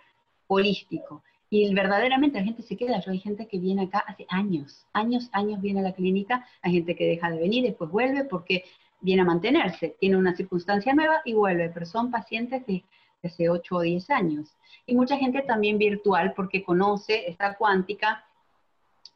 [0.47, 1.23] holístico.
[1.49, 3.01] Y verdaderamente la gente se queda.
[3.01, 6.47] Yo hay gente que viene acá hace años, años, años viene a la clínica.
[6.63, 8.65] Hay gente que deja de venir, después vuelve porque
[9.01, 9.95] viene a mantenerse.
[10.01, 11.69] Tiene una circunstancia nueva y vuelve.
[11.69, 12.85] Pero son pacientes de
[13.27, 14.57] hace 8 o 10 años.
[14.87, 18.27] Y mucha gente también virtual porque conoce esta cuántica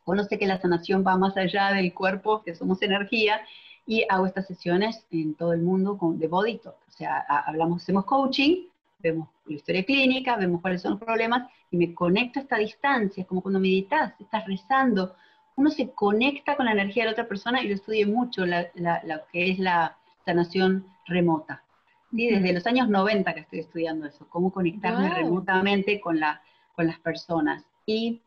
[0.04, 3.40] conoce que la sanación va más allá del cuerpo, que somos energía,
[3.86, 6.76] y hago estas sesiones en todo el mundo con, de Body Talk.
[6.88, 8.66] O sea, hablamos, hacemos coaching,
[8.98, 13.24] vemos la historia clínica, vemos cuáles son los problemas y me conecto a esta distancia,
[13.24, 15.14] como cuando meditas, estás rezando,
[15.56, 19.26] uno se conecta con la energía de la otra persona y yo estudié mucho lo
[19.32, 21.62] que es la sanación remota.
[22.10, 26.42] Desde los años 90 que estoy estudiando eso, cómo conectarme remotamente con, la,
[26.74, 28.20] con las personas y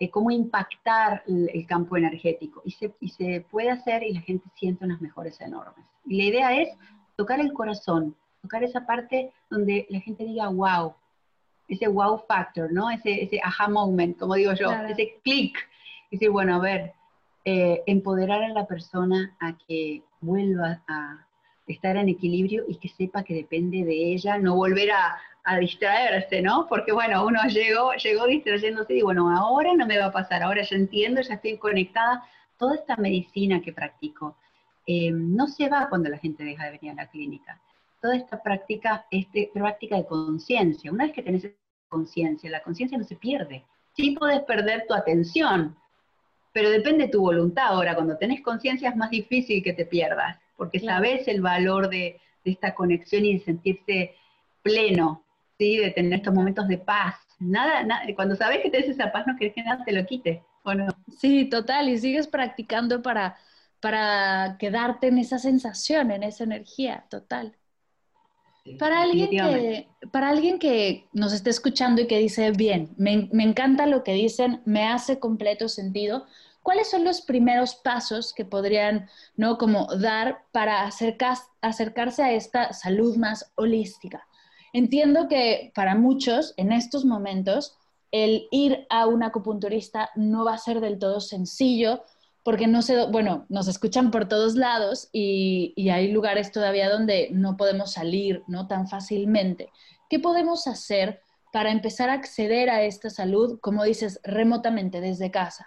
[0.00, 2.62] eh, cómo impactar el, campo energético.
[2.64, 5.86] Y se, y se puede hacer y la gente siente unas mejores enormes.
[6.04, 6.70] Y la idea es
[7.16, 10.94] tocar el corazón, tocar esa parte donde la gente diga wow,
[11.68, 12.90] ese wow factor, ¿no?
[12.90, 15.56] Ese, ese aha moment, como digo yo, ese click.
[16.10, 16.92] Decir, bueno, a ver,
[17.44, 21.26] eh, empoderar a la persona a que vuelva a
[21.66, 25.18] estar en equilibrio y que sepa que depende de ella, no volver a,
[25.58, 26.68] distraerse, ¿no?
[26.68, 30.62] Porque bueno, uno llegó, llegó distrayéndose y bueno, ahora no me va a pasar, ahora
[30.62, 32.22] ya entiendo, ya estoy conectada.
[32.56, 34.36] Toda esta medicina que practico
[34.86, 37.60] eh, no se va cuando la gente deja de venir a la clínica.
[38.00, 41.44] Toda esta práctica, este, práctica de conciencia, una vez que tenés
[41.88, 43.64] conciencia, la conciencia no se pierde.
[43.96, 45.76] Sí puedes perder tu atención,
[46.52, 47.66] pero depende de tu voluntad.
[47.66, 52.20] Ahora, cuando tenés conciencia es más difícil que te pierdas porque sabes el valor de,
[52.44, 54.14] esta conexión y de sentirse
[54.62, 55.24] pleno,
[55.58, 55.76] ¿sí?
[55.76, 57.16] de tener estos momentos de paz.
[57.40, 60.72] Nada, cuando sabes que tienes esa paz, no quieres que nada te lo quite, ¿o
[60.72, 60.86] no?
[61.18, 63.36] Sí, total, y sigues practicando para,
[63.80, 67.56] para quedarte en esa sensación, en esa energía, total.
[68.78, 73.42] para, alguien que, para alguien que nos esté escuchando y que dice, bien, me, me
[73.42, 76.26] encanta lo que dicen, me hace completo sentido,
[76.62, 79.58] ¿cuáles son los primeros pasos que podrían, ¿no?
[79.58, 84.26] Como dar para acercarse a esta salud más holística?
[84.72, 87.76] Entiendo que para muchos en estos momentos
[88.10, 92.04] el ir a un acupunturista no va a ser del todo sencillo
[92.44, 97.28] porque no sé, bueno, nos escuchan por todos lados y, y, hay lugares todavía donde
[97.30, 98.66] no podemos salir, ¿no?
[98.66, 99.70] Tan fácilmente.
[100.10, 101.20] ¿Qué podemos hacer
[101.52, 105.66] para empezar a acceder a esta salud, como dices, remotamente desde casa?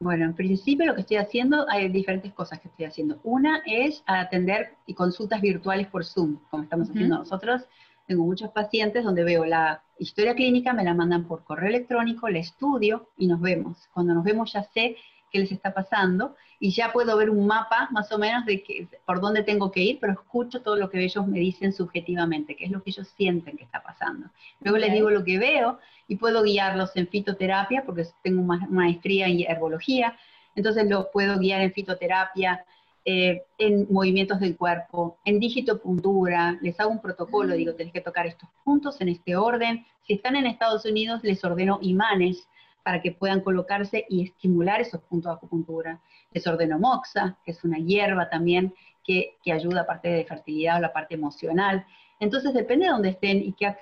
[0.00, 3.18] Bueno, en principio lo que estoy haciendo, hay diferentes cosas que estoy haciendo.
[3.24, 7.62] Una es atender y consultas virtuales por Zoom, como estamos haciendo nosotros.
[8.06, 12.38] Tengo muchos pacientes donde veo la historia clínica, me la mandan por correo electrónico, la
[12.38, 13.88] estudio y nos vemos.
[13.92, 14.96] Cuando nos vemos ya sé
[15.30, 18.88] qué les está pasando y ya puedo ver un mapa más o menos de que,
[19.04, 22.64] por dónde tengo que ir, pero escucho todo lo que ellos me dicen subjetivamente, qué
[22.64, 24.28] es lo que ellos sienten que está pasando.
[24.60, 29.26] Luego les digo lo que veo y puedo guiarlos en fitoterapia, porque tengo una maestría
[29.26, 30.16] en herbología,
[30.56, 32.64] entonces los puedo guiar en fitoterapia,
[33.04, 38.26] eh, en movimientos del cuerpo, en digitopuntura, les hago un protocolo, digo, tenés que tocar
[38.26, 39.86] estos puntos en este orden.
[40.06, 42.48] Si están en Estados Unidos, les ordeno imanes
[42.88, 46.00] para que puedan colocarse y estimular esos puntos de acupuntura.
[46.32, 48.72] Les ordeno moxa, que es una hierba también
[49.04, 51.84] que, que ayuda aparte de fertilidad o la parte emocional.
[52.18, 53.76] Entonces, depende de dónde estén y qué,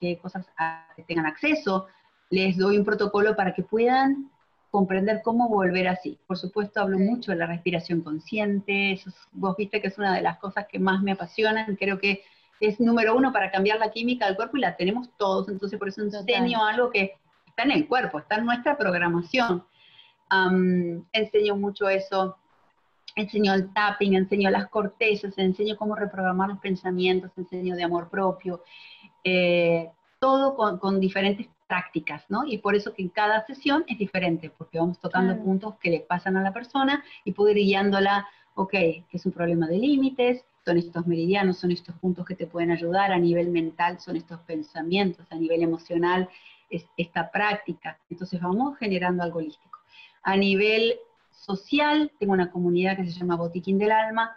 [0.00, 0.46] qué cosas
[1.06, 1.88] tengan acceso,
[2.30, 4.30] les doy un protocolo para que puedan
[4.70, 6.18] comprender cómo volver así.
[6.26, 8.98] Por supuesto, hablo mucho de la respiración consciente,
[9.32, 12.22] vos viste que es una de las cosas que más me apasionan, creo que
[12.60, 15.88] es número uno para cambiar la química del cuerpo y la tenemos todos, entonces por
[15.88, 17.18] eso enseño algo que
[17.56, 19.64] está en el cuerpo, está en nuestra programación.
[21.12, 22.36] enseño mucho eso,
[23.14, 28.62] enseño el tapping, enseño las cortezas, enseño cómo reprogramar los pensamientos, enseño de amor propio,
[29.24, 29.90] eh,
[30.20, 32.46] todo con, diferentes prácticas, ¿no?
[32.46, 36.00] Y por eso que en cada sesión es diferente, porque vamos tocando puntos que le
[36.00, 40.44] pasan a la persona y puedo ir guiándola, ok, que es un problema de límites,
[40.64, 44.40] son estos meridianos, son estos puntos que te pueden ayudar a nivel mental, son estos
[44.40, 46.28] pensamientos, a nivel emocional,
[46.70, 47.98] es esta práctica.
[48.10, 49.78] Entonces vamos generando algo holístico.
[50.22, 50.98] A nivel
[51.30, 54.36] social, tengo una comunidad que se llama Botiquín del Alma,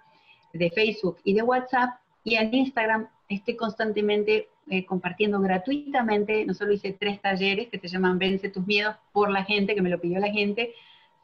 [0.53, 6.73] de Facebook y de WhatsApp, y en Instagram estoy constantemente eh, compartiendo gratuitamente, no solo
[6.73, 9.99] hice tres talleres que se llaman Vence tus miedos por la gente, que me lo
[9.99, 10.73] pidió la gente,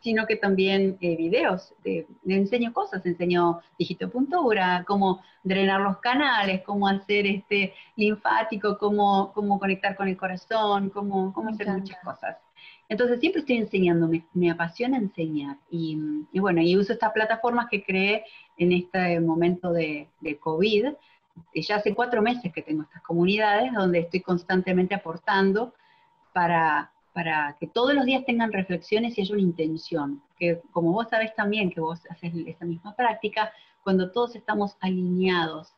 [0.06, 6.88] sino que también eh, videos, le enseño cosas, enseño digitopuntura, cómo drenar los canales, cómo
[6.88, 12.38] hacer este linfático, cómo, cómo conectar con el corazón, cómo, cómo hacer muchas cosas.
[12.88, 15.58] Entonces siempre estoy enseñando, me, apasiona enseñar.
[15.72, 15.98] Y,
[16.36, 18.26] bueno, y uso estas plataformas que creé
[18.58, 20.86] en este momento de, de COVID.
[21.56, 25.74] Ya hace cuatro meses que tengo estas comunidades donde estoy constantemente aportando
[26.32, 30.22] para, para que todos los días tengan reflexiones y haya una intención.
[30.38, 33.54] Que como vos sabés también que vos haces esa misma práctica,
[33.86, 35.74] cuando todos estamos alineados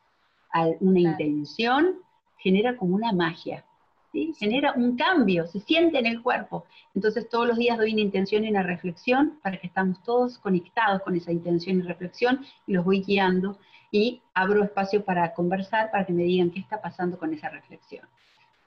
[0.52, 2.00] a una intención,
[2.38, 3.64] genera como una magia.
[4.10, 4.34] ¿sí?
[4.36, 6.64] Genera un cambio, se siente en el cuerpo.
[6.92, 11.02] Entonces todos los días doy una intención y una reflexión para que estamos todos conectados
[11.02, 13.60] con esa intención y reflexión y los voy guiando
[13.92, 18.08] y abro espacio para conversar, para que me digan qué está pasando con esa reflexión.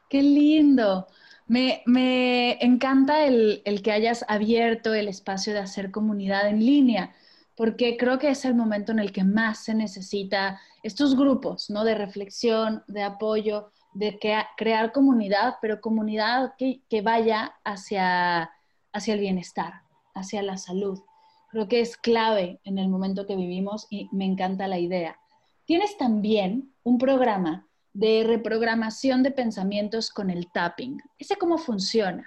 [0.07, 1.07] Qué lindo.
[1.51, 7.13] Me, encanta el, que hayas abierto el espacio de hacer comunidad en línea,
[7.57, 11.83] porque creo que es el momento en el que más se necesita estos grupos, ¿no?
[11.83, 14.17] De reflexión, de apoyo, de
[14.55, 18.49] crear comunidad, pero comunidad que, vaya hacia
[18.93, 19.81] el bienestar,
[20.15, 21.01] hacia la salud.
[21.49, 25.19] Creo que es clave en el momento que vivimos y me encanta la idea.
[25.65, 31.01] Tienes también un programa de reprogramación de pensamientos con el tapping.
[31.17, 32.25] ¿Ese cómo funciona?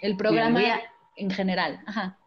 [0.00, 0.62] El programa
[1.16, 1.80] en general.
[1.86, 2.18] Ajá.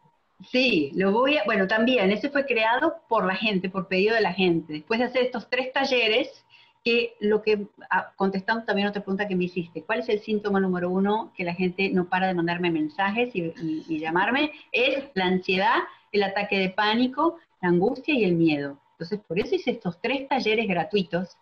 [0.50, 4.20] Sí, lo voy a, bueno, también, ese fue creado por la gente, por pedido de
[4.20, 4.74] la gente.
[4.74, 6.44] Después de hacer estos tres talleres,
[6.84, 10.60] que lo que, ah, contestando también otra pregunta que me hiciste, ¿cuál es el síntoma
[10.60, 13.54] número uno que la gente no para de mandarme mensajes y,
[13.88, 14.52] y llamarme?
[14.70, 15.78] Es la ansiedad,
[16.12, 18.78] el ataque de pánico, la angustia y el miedo.
[18.92, 21.38] Entonces, por eso hice estos tres talleres gratuitos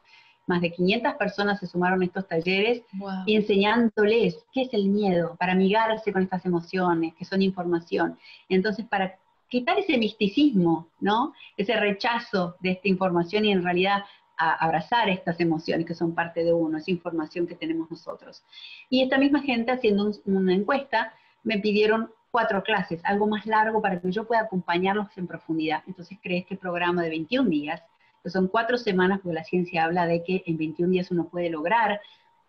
[0.47, 2.83] más de 500 personas se sumaron a estos talleres
[3.27, 8.19] y enseñándoles qué es el miedo, para amigarse con estas emociones, que son información.
[8.49, 9.17] Entonces, para
[9.49, 11.35] quitar ese misticismo, ¿no?
[11.57, 14.05] Ese rechazo de esta información y en realidad
[14.37, 18.43] abrazar estas emociones que son parte de uno, esa información que tenemos nosotros.
[18.91, 21.13] Y esta misma gente haciendo una encuesta
[21.45, 25.85] me pidieron cuatro clases, algo más largo para que yo pueda acompañarlos en profundidad.
[25.87, 27.83] Entonces creé este programa de 21 días
[28.31, 32.01] son cuatro semanas, porque la ciencia habla de que en 21 días uno puede lograr,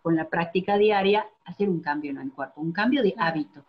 [0.01, 3.63] con la práctica diaria, hacer un cambio en el cuerpo, un cambio de hábito.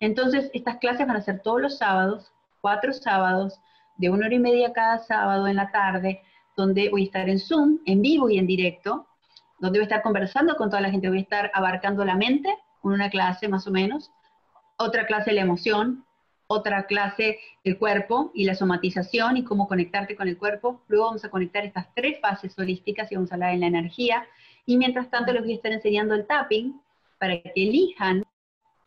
[0.00, 3.60] Entonces, estas clases van a ser todos los sábados, cuatro sábados,
[3.96, 6.22] de una hora y media cada sábado en la tarde,
[6.56, 9.06] donde voy a estar en Zoom, en vivo y en directo,
[9.60, 12.52] donde voy a estar conversando con toda la gente, voy a estar abarcando la mente,
[12.80, 14.10] con una clase más o menos,
[14.78, 16.04] otra clase la emoción,
[16.52, 20.82] otra clase el cuerpo y la somatización y cómo conectarte con el cuerpo.
[20.88, 24.26] Luego vamos a conectar estas tres fases holísticas y vamos a hablar en la energía.
[24.66, 26.80] Y mientras tanto les voy a estar enseñando el tapping
[27.18, 28.24] para que elijan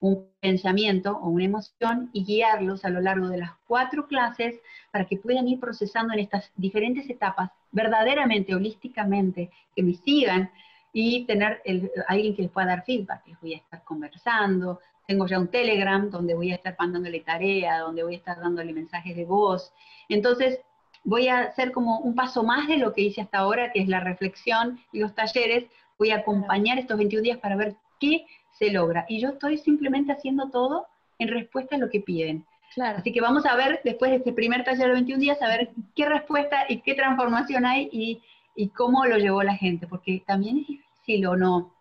[0.02, 4.60] un pensamiento o una emoción y guiarlos a lo largo de las cuatro clases
[4.91, 10.52] para que puedan ir procesando en estas diferentes etapas verdaderamente, holísticamente, que me sigan
[10.91, 11.62] y tener
[12.10, 13.26] alguien que les pueda dar feedback.
[13.26, 17.79] Les voy a estar conversando, tengo ya un Telegram donde voy a estar mandándole tarea,
[17.79, 19.73] donde voy a estar dándole mensajes de voz.
[20.09, 20.59] Entonces,
[21.03, 23.87] voy a hacer como un paso más de lo que hice hasta ahora, que es
[23.87, 25.65] la reflexión y los talleres.
[25.97, 29.05] Voy a acompañar estos 21 días para ver qué se logra.
[29.09, 30.87] Y yo estoy simplemente haciendo todo
[31.19, 32.45] en respuesta a lo que piden.
[32.73, 32.97] Claro.
[32.97, 35.71] Así que vamos a ver, después de este primer taller de 21 días, a ver
[35.95, 38.21] qué respuesta y qué transformación hay y,
[38.55, 41.73] y cómo lo llevó la gente, porque también es difícil o no.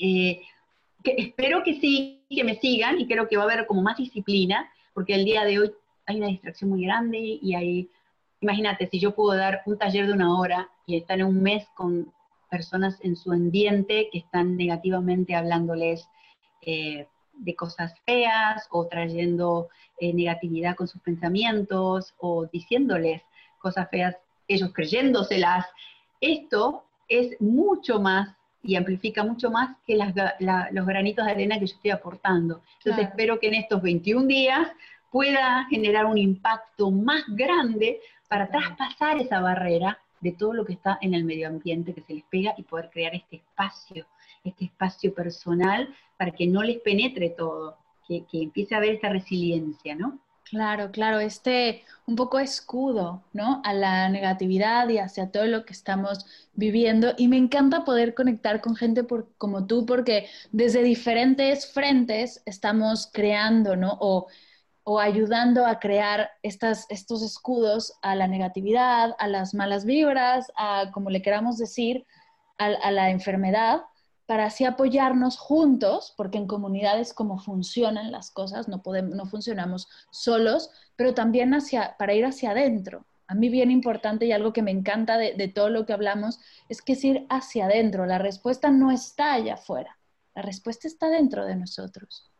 [0.00, 0.42] Eh,
[1.04, 3.96] que espero que sí, que me sigan y creo que va a haber como más
[3.96, 5.72] disciplina, porque el día de hoy
[6.06, 7.90] hay una distracción muy grande y hay,
[8.40, 11.66] imagínate, si yo puedo dar un taller de una hora y estar en un mes
[11.74, 12.12] con
[12.50, 16.08] personas en su ambiente que están negativamente hablándoles
[16.62, 19.68] eh, de cosas feas o trayendo
[20.00, 23.22] eh, negatividad con sus pensamientos o diciéndoles
[23.58, 24.16] cosas feas,
[24.48, 25.66] ellos creyéndoselas,
[26.20, 31.74] esto es mucho más y amplifica mucho más que los granitos de arena que yo
[31.74, 32.62] estoy aportando.
[32.78, 34.68] Entonces espero que en estos 21 días
[35.10, 40.98] pueda generar un impacto más grande para traspasar esa barrera de todo lo que está
[41.00, 44.06] en el medio ambiente que se les pega y poder crear este espacio,
[44.44, 49.08] este espacio personal para que no les penetre todo, que, que empiece a haber esta
[49.08, 50.18] resiliencia, ¿no?
[50.50, 53.60] Claro, claro, este un poco escudo, ¿no?
[53.64, 56.24] A la negatividad y hacia todo lo que estamos
[56.54, 57.12] viviendo.
[57.18, 63.10] Y me encanta poder conectar con gente por, como tú, porque desde diferentes frentes estamos
[63.12, 63.98] creando, ¿no?
[64.00, 64.26] O,
[64.84, 70.90] o ayudando a crear estas, estos escudos a la negatividad, a las malas vibras, a
[70.94, 72.06] como le queramos decir,
[72.58, 73.82] a, a la enfermedad
[74.28, 79.88] para así apoyarnos juntos, porque en comunidades como funcionan las cosas, no, podemos, no funcionamos
[80.10, 83.06] solos, pero también hacia, para ir hacia adentro.
[83.26, 86.82] A mí bien importante y algo que me encanta de, todo lo que hablamos es
[86.82, 88.04] que es ir hacia adentro.
[88.04, 89.98] La respuesta no está allá afuera,
[90.34, 92.30] la respuesta está dentro de nosotros.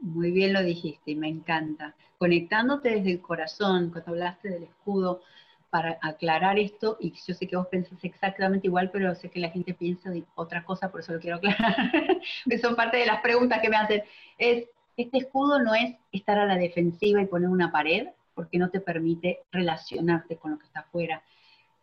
[0.00, 1.96] Muy bien lo dijiste y me encanta.
[2.18, 5.22] Conectándote desde el corazón, cuando hablaste del escudo,
[5.70, 9.50] para aclarar esto, y yo sé que vos pensás exactamente igual, pero sé que la
[9.50, 11.90] gente piensa de otra cosa, por eso lo quiero aclarar,
[12.48, 14.02] que son parte de las preguntas que me hacen,
[14.36, 18.70] es, este escudo no es estar a la defensiva y poner una pared, porque no
[18.70, 21.22] te permite relacionarte con lo que está afuera.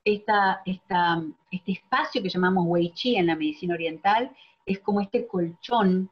[0.04, 1.22] Esta, esta,
[1.52, 4.32] este espacio que llamamos Wei Chi en la medicina oriental
[4.66, 6.10] es como este colchón,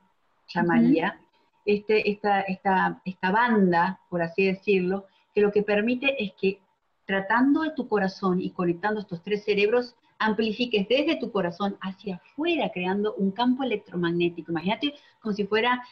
[0.47, 1.19] llamaría,
[1.65, 6.59] este, esta, esta, esta banda, por así decirlo, que lo que permite es que
[7.05, 12.71] tratando de tu corazón y conectando estos tres cerebros, amplifiques desde tu corazón hacia afuera,
[12.73, 14.51] creando un campo electromagnético.
[14.51, 15.83] Imagínate como si fuera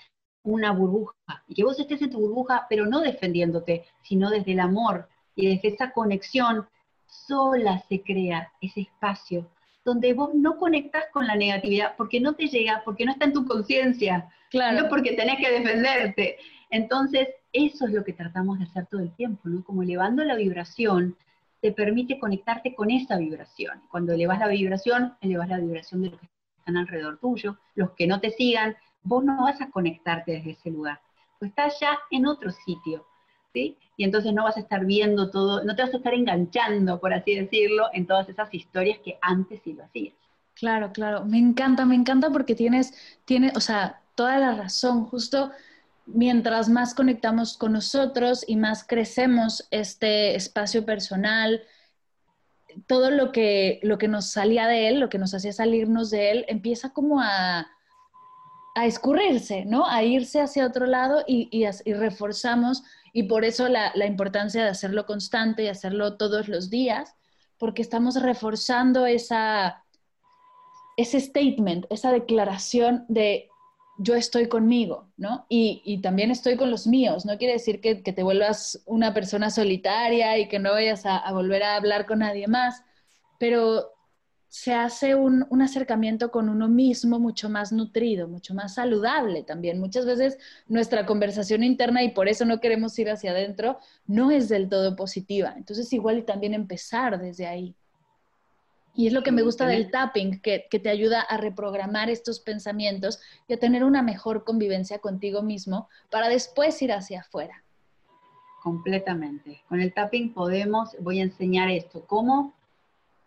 [0.43, 1.15] una burbuja,
[1.47, 5.47] y que vos estés en tu burbuja, pero no defendiéndote, sino desde el amor y
[5.47, 6.67] desde esa conexión,
[7.05, 9.47] sola se crea ese espacio
[9.85, 13.33] donde vos no conectás con la negatividad porque no te llega, porque no está en
[13.33, 16.37] tu conciencia, no porque tenés que defenderte.
[16.69, 19.63] Entonces, eso es lo que tratamos de hacer todo el tiempo, ¿no?
[19.63, 21.15] Como elevando la vibración,
[21.61, 23.81] te permite conectarte con esa vibración.
[23.89, 26.27] Cuando elevas la vibración, elevas la vibración de los que
[26.57, 30.71] están alrededor tuyo, los que no te sigan, vos no vas a conectarte desde ese
[30.71, 30.99] lugar,
[31.39, 33.05] pues estás ya en otro sitio,
[33.53, 33.77] ¿sí?
[33.97, 37.13] Y entonces no vas a estar viendo todo, no te vas a estar enganchando, por
[37.13, 40.15] así decirlo, en todas esas historias que antes sí lo hacías.
[40.55, 42.93] Claro, claro, me encanta, me encanta porque tienes,
[43.25, 45.51] tienes, o sea, toda la razón, justo
[46.05, 51.61] mientras más conectamos con nosotros y más crecemos este espacio personal,
[52.87, 56.31] todo lo que, lo que nos salía de él, lo que nos hacía salirnos de
[56.31, 57.67] él, empieza como a,
[58.75, 59.87] a escurrirse, ¿no?
[59.87, 62.83] A irse hacia otro lado y, y, reforzamos,
[63.13, 67.15] y por eso la, la, importancia de hacerlo constante y hacerlo todos los días,
[67.59, 69.83] porque estamos reforzando esa,
[70.97, 73.49] ese statement, esa declaración de
[74.03, 75.45] yo estoy conmigo, ¿no?
[75.49, 77.25] Y, también estoy con los míos.
[77.25, 81.63] No quiere decir que, te vuelvas una persona solitaria y que no vayas a, volver
[81.63, 82.83] a hablar con nadie más,
[83.39, 83.91] pero
[84.49, 89.79] se hace un, acercamiento con uno mismo mucho más nutrido, mucho más saludable también.
[89.79, 90.37] Muchas veces
[90.67, 94.95] nuestra conversación interna, y por eso no queremos ir hacia adentro, no es del todo
[94.95, 95.53] positiva.
[95.57, 97.75] Entonces igual y también empezar desde ahí.
[98.95, 103.19] Y es lo que me gusta del tapping, que, te ayuda a reprogramar estos pensamientos
[103.47, 107.63] y a tener una mejor convivencia contigo mismo para después ir hacia afuera.
[108.61, 109.61] Completamente.
[109.67, 112.53] Con el tapping podemos, voy a enseñar esto, cómo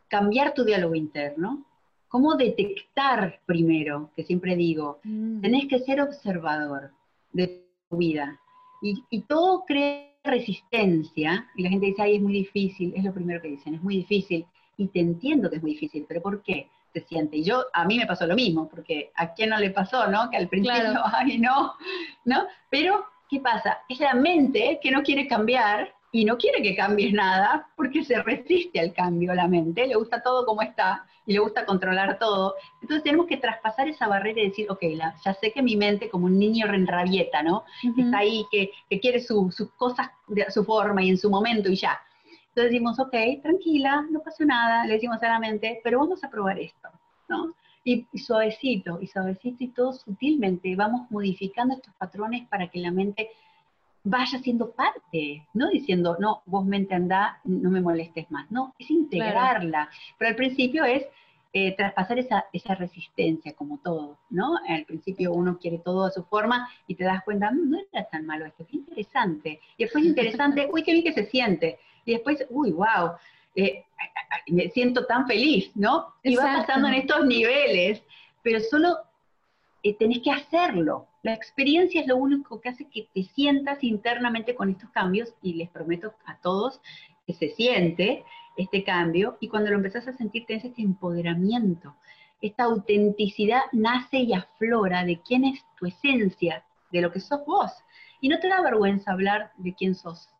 [0.09, 1.65] cambiar tu diálogo interno,
[2.09, 5.41] cómo detectar primero, que siempre digo, mm.
[5.41, 6.93] tenés que ser observador
[7.33, 8.41] de tu vida.
[8.81, 13.13] Y, y todo crea resistencia, y la gente dice, ay, es muy difícil, es lo
[13.13, 14.47] primero que dicen, es muy difícil
[14.77, 17.39] y te entiendo que es muy difícil, pero ¿por qué se siente?
[17.39, 20.31] Y yo, a mí me pasó lo mismo, porque a quién no le pasó, ¿no?
[20.31, 20.75] Que al principio,
[21.13, 21.75] ay, no,
[22.25, 22.47] ¿no?
[22.71, 23.79] Pero, ¿qué pasa?
[23.89, 28.23] Es la mente que no quiere cambiar y no quiere que cambies nada porque se
[28.23, 32.55] resiste al cambio la mente, le gusta todo como está y le gusta controlar todo.
[32.81, 34.83] Entonces tenemos que traspasar esa barrera y decir, ok,
[35.25, 37.65] ya sé que mi mente como un niño renrabieta, ¿no?
[37.99, 41.77] Está ahí, que, que quiere sus cosas de su forma y en su momento y
[41.77, 42.01] ya.
[42.57, 46.31] Entonces decimos, ok, tranquila, no pasa nada, le decimos a la mente, pero vamos a
[46.31, 46.89] probar esto,
[47.29, 47.53] ¿no?
[47.85, 53.29] Y, suavecito, y suavecito y todo sutilmente vamos modificando estos patrones para que la mente
[54.05, 58.91] vaya siendo parte, no diciendo, no, vos mente anda, no me molestes más, no, es
[58.91, 59.91] integrarla.
[60.17, 61.05] Pero al principio es
[61.53, 64.57] eh, traspasar esa, esa resistencia, como todo, ¿no?
[64.67, 68.09] Al principio uno quiere todo a su forma y te das cuenta, mm, no era
[68.09, 69.61] tan malo esto, qué interesante.
[69.77, 73.13] Y después interesante, uy, qué bien que se siente y después, uy, wow,
[73.55, 73.85] eh,
[74.47, 76.15] me siento tan feliz, ¿no?
[76.23, 78.03] Y va pasando en estos niveles,
[78.43, 78.97] pero solo
[79.83, 81.09] eh, tenés que hacerlo.
[81.23, 85.55] La experiencia es lo único que hace que te sientas internamente con estos cambios y
[85.55, 86.81] les prometo a todos
[87.27, 88.25] que se siente
[88.57, 91.95] este cambio y cuando lo empezás a sentir tenés este empoderamiento,
[92.41, 97.73] esta autenticidad nace y aflora de quién es tu esencia, de lo que sos vos.
[98.21, 100.31] Y no te da vergüenza hablar de quién sos,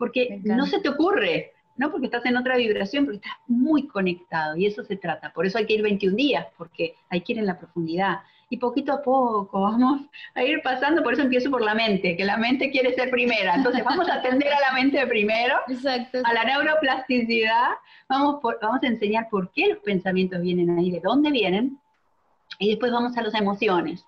[0.00, 1.90] porque no se te ocurre, ¿no?
[1.90, 5.30] Porque estás en otra vibración, porque estás muy conectado y eso se trata.
[5.30, 8.20] Por eso hay que ir 21 días, porque hay que ir en la profundidad.
[8.48, 10.00] Y poquito a poco vamos
[10.34, 13.54] a ir pasando, por eso empiezo por la mente, que la mente quiere ser primera.
[13.54, 15.56] Entonces vamos a atender a la mente primero,
[16.24, 17.72] a la neuroplasticidad,
[18.08, 21.78] vamos, vamos a enseñar por qué los pensamientos vienen ahí, de dónde vienen,
[22.58, 24.02] y después vamos a las emociones,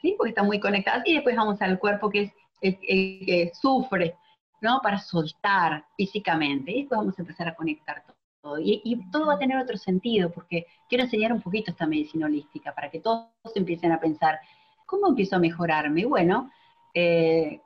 [0.00, 0.14] ¿sí?
[0.16, 4.14] porque están muy conectadas, y después vamos al cuerpo que es el que sufre,
[4.62, 4.80] ¿no?
[4.82, 6.72] Para soltar físicamente.
[6.72, 8.02] Y después vamos a empezar a conectar
[8.40, 8.58] todo.
[8.58, 12.74] Y, todo va a tener otro sentido, porque quiero enseñar un poquito esta medicina holística,
[12.74, 14.40] para que todos empiecen a pensar,
[14.86, 16.06] ¿cómo empiezo a mejorarme?
[16.06, 16.50] Bueno,
[16.94, 17.60] eh,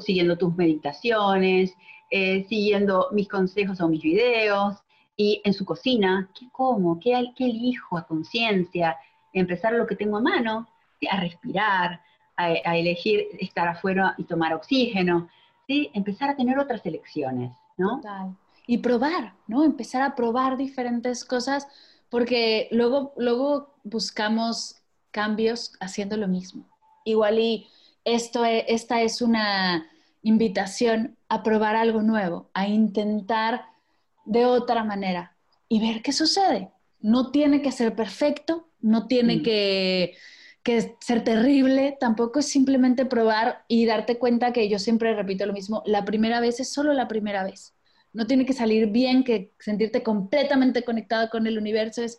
[0.00, 1.74] siguiendo tus meditaciones,
[2.10, 4.76] eh, siguiendo mis consejos o mis videos,
[5.16, 6.98] y en su cocina, ¿qué como?
[6.98, 8.96] ¿Qué, qué elijo a conciencia?
[9.32, 10.68] Empezar lo que tengo a mano,
[11.10, 12.00] a respirar,
[12.36, 15.28] a, elegir estar afuera y tomar oxígeno,
[15.66, 15.90] ¿sí?
[15.94, 17.96] Empezar a tener otras elecciones, ¿no?
[17.96, 18.36] Total.
[18.66, 19.64] Y probar, ¿no?
[19.64, 21.66] Empezar a probar diferentes cosas,
[22.10, 24.76] porque luego, luego buscamos
[25.10, 26.66] cambios haciendo lo mismo.
[27.04, 27.68] Igual y
[28.04, 29.86] esto, e, esta es una
[30.22, 33.66] invitación a probar algo nuevo, a intentar
[34.24, 35.36] de otra manera
[35.68, 36.70] y ver qué sucede.
[37.00, 39.42] No tiene que ser perfecto, no tiene mm.
[39.42, 40.16] que,
[40.62, 45.52] que, ser terrible, tampoco es simplemente probar y darte cuenta que yo siempre repito lo
[45.52, 47.74] mismo, la primera vez es solo la primera vez.
[48.12, 52.18] No tiene que salir bien, que sentirte completamente conectado con el universo es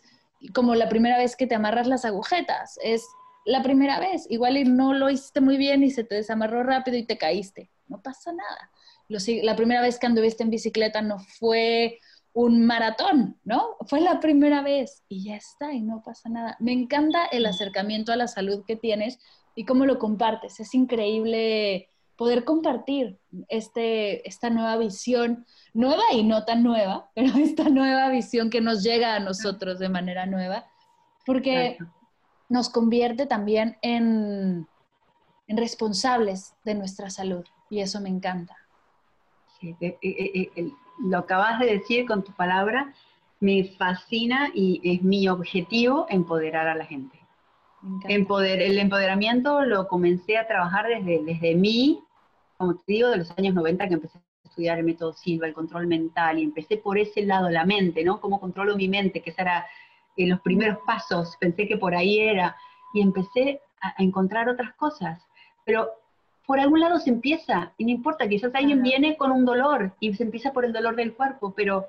[0.52, 3.06] como la primera vez que te amarras las agujetas, es
[3.46, 6.96] la primera vez, igual y no lo hiciste muy bien y se te desamarró rápido
[6.96, 8.70] y te caíste, no pasa nada.
[9.08, 11.98] la primera vez que anduviste en bicicleta no fue
[12.34, 13.76] un maratón, ¿no?
[13.86, 16.56] Fue la primera vez y ya está y no pasa nada.
[16.58, 19.20] Me encanta el acercamiento a la salud que tienes
[19.54, 20.58] y cómo lo compartes.
[20.58, 23.18] Es increíble poder compartir
[23.48, 28.82] este, esta nueva visión, nueva y no tan nueva, pero esta nueva visión que nos
[28.82, 30.66] llega a nosotros de manera nueva,
[31.24, 31.78] porque
[32.48, 34.68] nos convierte también en,
[35.46, 38.56] responsables de nuestra salud y eso me encanta.
[39.60, 42.92] Sí, eh, eh, eh, lo acabas de decir con tu palabra,
[43.40, 47.18] me fascina y es mi objetivo empoderar a la gente.
[48.08, 52.02] Empoder, el empoderamiento lo comencé a trabajar desde, desde mí,
[52.56, 55.52] como te digo, de los años 90 que empecé a estudiar el método Silva, el
[55.52, 58.20] control mental, y empecé por ese lado, la mente, ¿no?
[58.20, 59.66] Cómo controlo mi mente, que era
[60.16, 62.56] en los primeros pasos, pensé que por ahí era,
[62.94, 65.20] y empecé a, encontrar otras cosas.
[65.64, 65.90] Pero
[66.46, 70.12] por algún lado se empieza, y no importa, quizás alguien viene con un dolor y
[70.14, 71.86] se empieza por el dolor del cuerpo, pero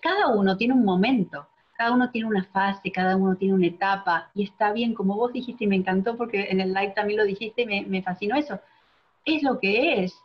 [0.00, 1.46] cada uno tiene un momento,
[1.76, 5.32] cada uno tiene una fase, cada uno tiene una etapa, y está bien, como vos
[5.32, 8.36] dijiste, y me encantó porque en el live también lo dijiste y me, me fascinó
[8.36, 8.60] eso,
[9.24, 10.20] es lo que es.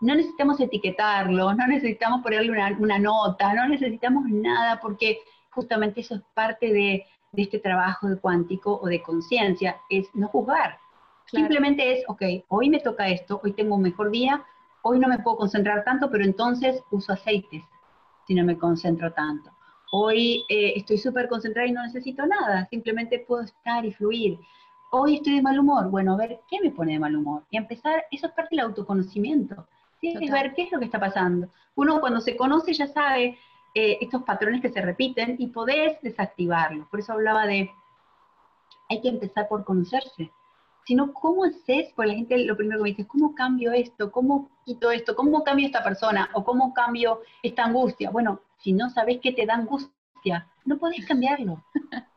[0.00, 5.18] No necesitamos etiquetarlo, no necesitamos ponerle una, una nota, no necesitamos nada, porque
[5.50, 7.06] justamente eso es parte de,
[7.36, 10.78] este trabajo de cuántico o de conciencia, es no juzgar.
[11.26, 14.44] Simplemente es, ok, hoy me toca esto, hoy tengo un mejor día,
[14.82, 17.62] hoy no me puedo concentrar tanto, pero entonces uso aceites
[18.26, 19.50] si no me concentro tanto.
[19.92, 24.38] Hoy eh, estoy súper concentrada y no necesito nada, simplemente puedo estar y fluir.
[24.90, 27.44] Hoy estoy de mal humor, bueno, a ver, ¿qué me pone de mal humor?
[27.50, 29.66] Y empezar, eso es parte del autoconocimiento,
[30.00, 30.14] ¿sí?
[30.20, 31.48] es ver qué es lo que está pasando.
[31.74, 33.38] Uno cuando se conoce ya sabe
[33.74, 36.86] eh, estos patrones que se repiten y podés desactivarlos.
[36.88, 37.70] Por eso hablaba de,
[38.88, 40.30] hay que empezar por conocerse.
[40.86, 41.92] Sino, ¿cómo haces?
[41.96, 44.12] Pues la gente lo primero que me dice es, ¿cómo cambio esto?
[44.12, 45.16] ¿Cómo quito esto?
[45.16, 46.28] ¿Cómo cambio esta persona?
[46.34, 48.10] ¿O cómo cambio esta angustia?
[48.10, 51.64] Bueno, si no sabes qué te da angustia, no podés cambiarlo.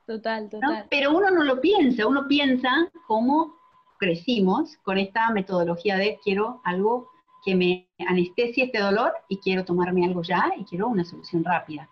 [0.06, 0.86] Total, total.
[0.90, 3.58] Pero uno no lo piensa, uno piensa cómo
[3.98, 7.10] crecimos con esta metodología de quiero algo
[7.44, 11.90] que me anestesie este dolor y quiero tomarme algo ya y quiero una solución rápida.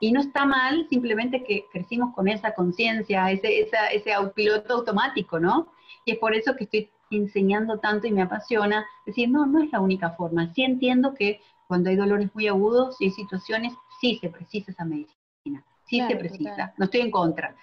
[0.00, 5.68] Y no está mal, simplemente que crecimos con esa conciencia, ese, ese piloto automático, ¿no?
[6.10, 9.70] Y es por eso que estoy enseñando tanto y me apasiona decir, no, no es
[9.70, 10.52] la única forma.
[10.54, 14.84] Sí entiendo que cuando hay dolores muy agudos y hay situaciones, sí se precisa esa
[14.84, 17.54] medicina, sí se precisa, no estoy en contra.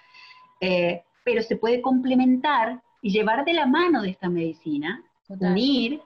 [0.62, 6.00] Eh, pero se puede complementar y llevar de la mano de esta medicina, unir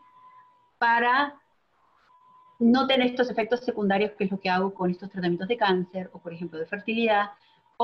[0.78, 1.40] para
[2.58, 6.10] no tener estos efectos secundarios, que es lo que hago con estos tratamientos de cáncer
[6.12, 7.30] o, por ejemplo, de fertilidad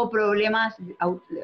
[0.01, 0.77] o problemas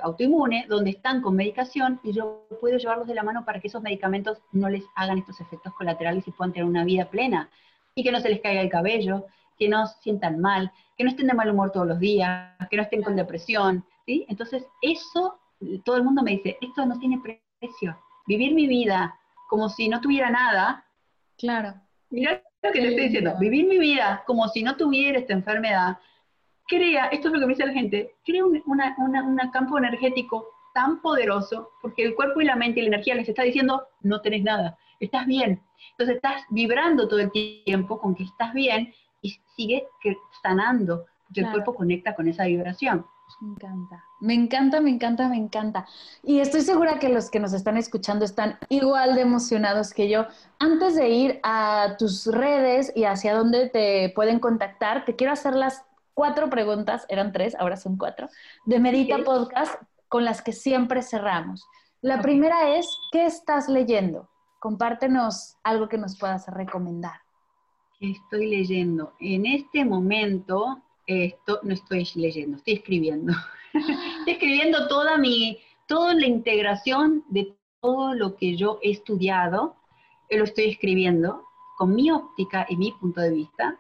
[0.03, 3.83] autoinmunes, donde están con medicación y yo puedo llevarlos de la mano para que esos
[3.83, 7.49] medicamentos no les hagan estos efectos colaterales y puedan tener una vida plena
[7.95, 9.27] y que no se les caiga el cabello,
[9.59, 12.77] que no se sientan mal, que no estén de mal humor todos los días, que
[12.77, 14.27] no estén con depresión, ¿sí?
[14.29, 15.39] Entonces, eso,
[15.85, 17.97] todo el mundo me dice, esto no tiene precio.
[18.27, 20.85] Vivir mi vida como si no tuviera nada,
[21.39, 21.75] Claro.
[22.11, 25.99] Mira lo que te estoy diciendo, vivir mi vida como si no tuviera esta enfermedad,
[26.67, 31.71] crea, esto es lo que me dice la gente, crea un campo energético tan poderoso,
[31.81, 34.77] porque el cuerpo y la mente y la energía les está diciendo, no tenés nada,
[35.01, 35.62] estás bien.
[35.93, 38.93] Entonces estás vibrando todo el tiempo con que estás bien
[39.23, 39.87] y sigue
[40.43, 43.07] sanando, porque el cuerpo conecta con esa vibración.
[43.41, 45.87] Me encanta, me encanta, me encanta, me encanta.
[46.23, 50.27] Y estoy segura que los que nos están escuchando están igual de emocionados que yo.
[50.59, 55.55] Antes de ir a tus redes y hacia dónde te pueden contactar, te quiero hacer
[55.55, 55.85] las
[56.15, 58.29] cuatro preguntas, eran tres, ahora son cuatro,
[58.65, 59.75] de Medita Podcast
[60.09, 61.67] con las que siempre cerramos.
[62.01, 64.29] La primera es, ¿qué estás leyendo?
[64.61, 67.21] Compártenos algo que nos puedas recomendar.
[67.99, 69.15] ¿Qué estoy leyendo?
[69.21, 73.33] En este momento esto, no estoy leyendo, estoy escribiendo.
[73.75, 79.77] estoy escribiendo toda mi, toda la integración de todo lo que yo he estudiado,
[80.29, 81.45] eh, lo estoy escribiendo
[81.77, 83.77] con mi óptica y mi punto de vista,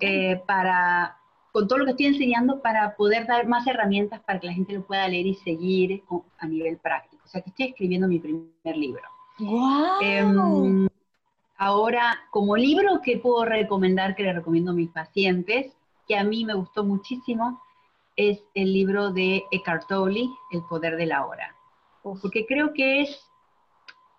[0.00, 1.17] eh, para,
[1.52, 4.72] con todo lo que estoy enseñando para poder dar más herramientas para que la gente
[4.72, 6.02] lo pueda leer y seguir
[6.38, 7.22] a nivel práctico.
[7.24, 9.02] O sea que estoy escribiendo mi primer libro.
[9.38, 10.88] Wow.
[11.56, 15.76] Ahora, como libro que puedo recomendar, que le recomiendo a mis pacientes,
[16.06, 17.60] que a mí me gustó muchísimo,
[18.14, 21.54] es el libro de Eckhart Tolle, El poder de la hora.
[22.02, 23.28] Porque creo que es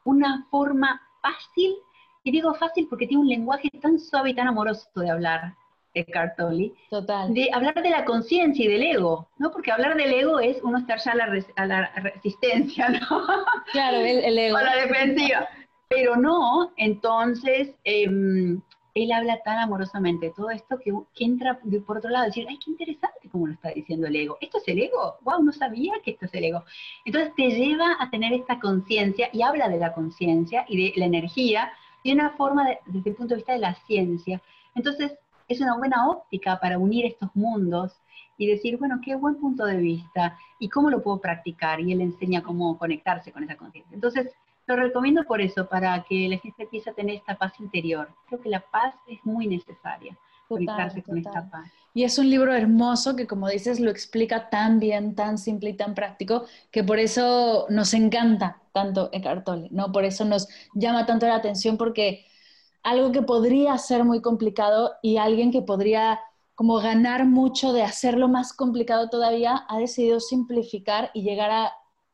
[0.03, 1.75] una forma fácil,
[2.23, 5.55] y digo fácil porque tiene un lenguaje tan suave y tan amoroso de hablar,
[5.93, 7.33] Eckhart Tolle, Total.
[7.33, 9.51] de hablar de la conciencia y del ego, ¿no?
[9.51, 11.13] Porque hablar del ego es uno estar ya
[11.55, 13.25] a la, resistencia, ¿no?
[13.71, 14.57] Claro, el, ego.
[14.57, 15.47] A la defensiva.
[15.87, 18.61] Pero no, entonces, em,
[18.93, 22.71] él habla tan amorosamente de todo esto que, entra por otro lado decir, ay, qué
[22.71, 24.37] interesante cómo lo está diciendo el ego.
[24.41, 25.17] ¿Esto es el ego?
[25.21, 26.63] Wow, no sabía que esto es el ego.
[27.05, 31.05] Entonces te lleva a tener esta conciencia y habla de la conciencia y de la
[31.05, 31.71] energía
[32.03, 34.41] de una forma desde el punto de vista de la ciencia.
[34.75, 35.17] Entonces
[35.49, 37.99] es una buena óptica para unir estos mundos
[38.37, 41.81] y decir, bueno, qué buen punto de vista y cómo lo puedo practicar.
[41.81, 43.93] Y él enseña cómo conectarse con esa conciencia.
[43.93, 44.29] Entonces,
[44.67, 48.07] lo recomiendo por eso, para que la gente empiece a tener esta paz interior.
[48.27, 50.15] Creo que la paz es muy necesaria,
[50.47, 51.69] conectarse con esta paz.
[51.93, 55.73] Y es un libro hermoso que, como dices, lo explica tan bien, tan simple y
[55.73, 59.91] tan práctico, que por eso nos encanta tanto Eckhart Tolle, ¿no?
[59.91, 62.27] Por eso nos llama tanto la atención, porque
[62.83, 66.19] algo que podría ser muy complicado y alguien que podría
[66.59, 71.71] como ganar mucho de hacerlo más complicado todavía, ha decidido simplificar y llegar a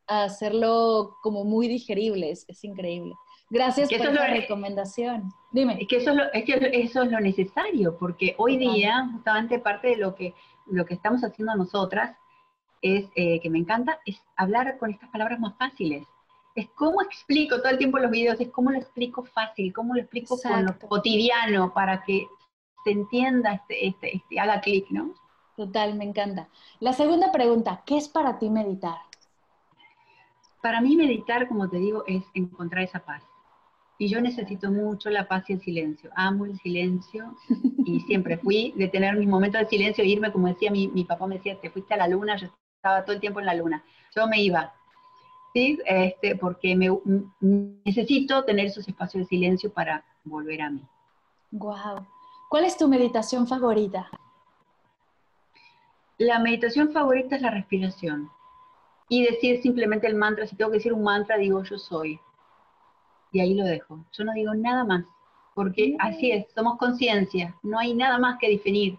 [0.08, 3.16] hacerlo como muy digerible, es, increíble.
[3.50, 5.32] Gracias por la recomendación.
[5.52, 5.80] Dime.
[5.82, 9.98] Es que, eso es, lo, eso es lo necesario, porque hoy día, justamente parte de
[9.98, 10.36] lo que,
[10.68, 12.16] lo que estamos haciendo nosotras,
[12.84, 16.06] es, eh, que me encanta, es hablar con estas palabras más fáciles.
[16.56, 20.02] Es cómo explico todo el tiempo los videos, es cómo lo explico fácil, cómo lo
[20.02, 22.28] explico con lo cotidiano para que
[22.84, 25.14] se entienda, este, este, este haga clic, ¿no?
[25.58, 26.48] Total, me encanta.
[26.80, 28.98] La segunda pregunta, ¿qué es para ti meditar?
[30.66, 33.22] para mí meditar, como te digo, es encontrar esa paz.
[34.00, 36.10] Y yo necesito mucho la paz y el silencio.
[36.16, 37.38] Amo el silencio
[37.86, 41.28] y siempre fui de tener mis momentos de silencio e irme, como decía mi, papá,
[41.28, 42.48] me decía, te fuiste a la luna, yo
[42.78, 43.84] estaba todo el tiempo en la luna.
[44.16, 44.74] Yo me iba,
[45.56, 45.80] ¿sí?
[45.86, 46.90] Este, porque me,
[47.86, 50.82] necesito tener esos espacios de silencio para volver a mí.
[51.52, 52.06] Wow.
[52.50, 54.10] ¿Cuál es tu meditación favorita?
[56.18, 58.30] La meditación favorita es la respiración
[59.08, 60.46] y decir simplemente el mantra.
[60.46, 62.20] Si tengo que decir un mantra, digo yo soy.
[63.32, 64.06] Y ahí lo dejo.
[64.12, 65.06] Yo no digo nada más,
[65.54, 68.98] porque así es, somos conciencia, no hay nada más que definir.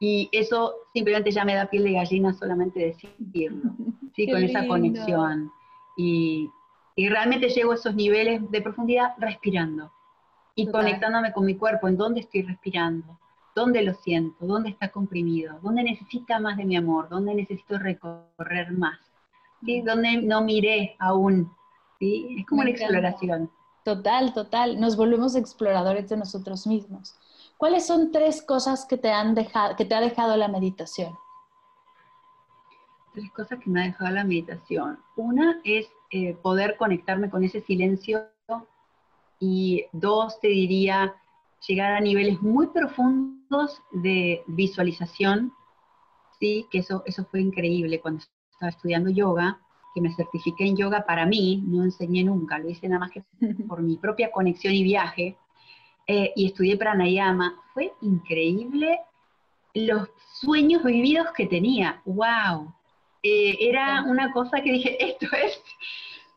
[0.00, 3.72] Y eso simplemente ya me da piel de gallina solamente decirlo,
[4.14, 4.26] ¿sí?
[4.30, 5.52] con esa conexión.
[5.96, 6.50] Y,
[6.96, 9.92] y, realmente llego a esos niveles de profundidad respirando
[10.56, 13.18] y conectándome con mi cuerpo, en dónde estoy respirando,
[13.54, 18.72] dónde lo siento, dónde está comprimido, dónde necesita más de mi amor, dónde necesito recorrer
[18.72, 18.98] más
[19.84, 21.52] donde no miré aún.
[21.98, 22.36] ¿sí?
[22.38, 23.50] Es como una exploración.
[23.84, 24.80] Total, total.
[24.80, 27.16] Nos volvemos exploradores de nosotros mismos.
[27.56, 31.14] ¿Cuáles son tres cosas que te, han dejado, que te ha dejado la meditación?
[33.14, 34.98] Tres cosas que me ha dejado la meditación.
[35.16, 38.26] Una es eh, poder conectarme con ese silencio
[39.38, 41.14] y dos, te diría,
[41.66, 45.52] llegar a niveles muy profundos de visualización,
[46.40, 49.60] sí, que eso, eso fue increíble cuando estaba estudiando yoga,
[49.94, 53.22] que me certifiqué en yoga para mí, no enseñé nunca, lo hice nada más que
[53.68, 55.36] por mi propia conexión y viaje,
[56.06, 57.62] eh, y estudié pranayama.
[57.72, 58.98] Fue increíble
[59.72, 60.08] los
[60.40, 62.02] sueños vividos que tenía.
[62.04, 62.74] ¡Wow!
[63.24, 65.60] Eh, era una cosa que dije, esto es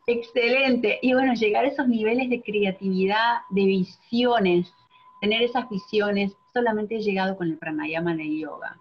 [0.06, 0.98] excelente.
[1.02, 4.72] Y bueno, llegar a esos niveles de creatividad, de visiones,
[5.20, 8.80] tener esas visiones, solamente he llegado con el pranayama de yoga.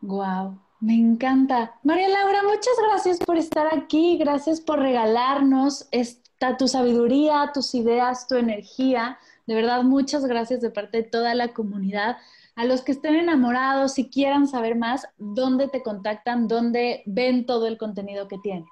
[0.00, 0.58] ¡Wow!
[0.80, 1.74] Me encanta.
[1.82, 8.28] María Laura, muchas gracias por estar aquí, gracias por regalarnos esta, tu sabiduría, tus ideas,
[8.28, 9.18] tu energía.
[9.46, 12.18] De verdad, muchas gracias de parte de toda la comunidad.
[12.58, 16.48] A los que estén enamorados y quieran saber más, ¿dónde te contactan?
[16.48, 18.68] ¿Dónde ven todo el contenido que tienes?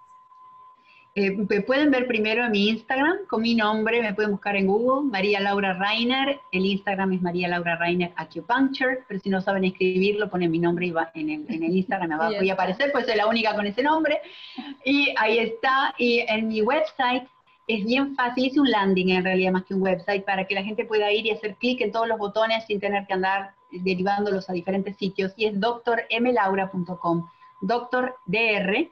[1.14, 4.66] Eh, me pueden ver primero en mi Instagram con mi nombre, me pueden buscar en
[4.66, 6.40] Google, María Laura Reiner.
[6.50, 10.86] El Instagram es María Laura Reiner Acupuncture, pero si no saben escribirlo, ponen mi nombre
[10.86, 13.28] y va en el, en el Instagram me va, voy a aparecer, pues soy la
[13.28, 14.18] única con ese nombre.
[14.84, 15.94] Y ahí está.
[15.96, 17.28] Y en mi website
[17.68, 20.64] es bien fácil, hice un landing en realidad más que un website para que la
[20.64, 24.48] gente pueda ir y hacer clic en todos los botones sin tener que andar derivándolos
[24.50, 27.26] a diferentes sitios y es drmlaura.com,
[27.60, 28.90] doctor DR,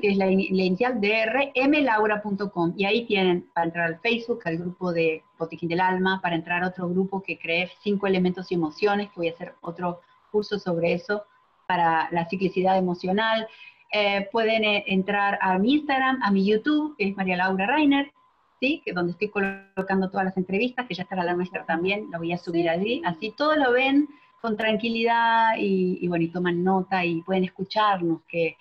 [0.00, 5.22] que es la, inicial drmlaura.com y ahí tienen para entrar al Facebook, al grupo de
[5.38, 9.16] Botiquín del Alma, para entrar a otro grupo que creé cinco elementos y emociones, que
[9.16, 10.00] voy a hacer otro
[10.32, 11.24] curso sobre eso
[11.66, 13.46] para la ciclicidad emocional.
[13.92, 18.12] Eh, pueden eh, entrar a mi Instagram, a mi YouTube, que es María Laura Reiner,
[18.60, 18.82] ¿sí?
[18.84, 22.32] que donde estoy colocando todas las entrevistas, que ya estará la nuestra también, lo voy
[22.32, 24.08] a subir allí, así todo lo ven
[24.40, 28.56] con tranquilidad y, bueno, y toman nota y pueden escucharnos, que,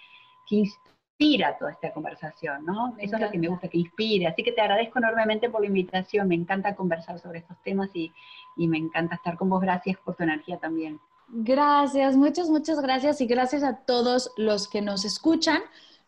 [0.48, 2.96] que inspira toda esta conversación, ¿no?
[2.98, 4.28] Eso es lo que me gusta, que inspire.
[4.28, 8.12] Así que te agradezco enormemente por la invitación, me encanta conversar sobre estos temas y,
[8.58, 11.00] y me encanta estar con vos, gracias por tu energía también.
[11.30, 15.62] Gracias, muchas, muchas gracias y gracias a todos los que nos escuchan.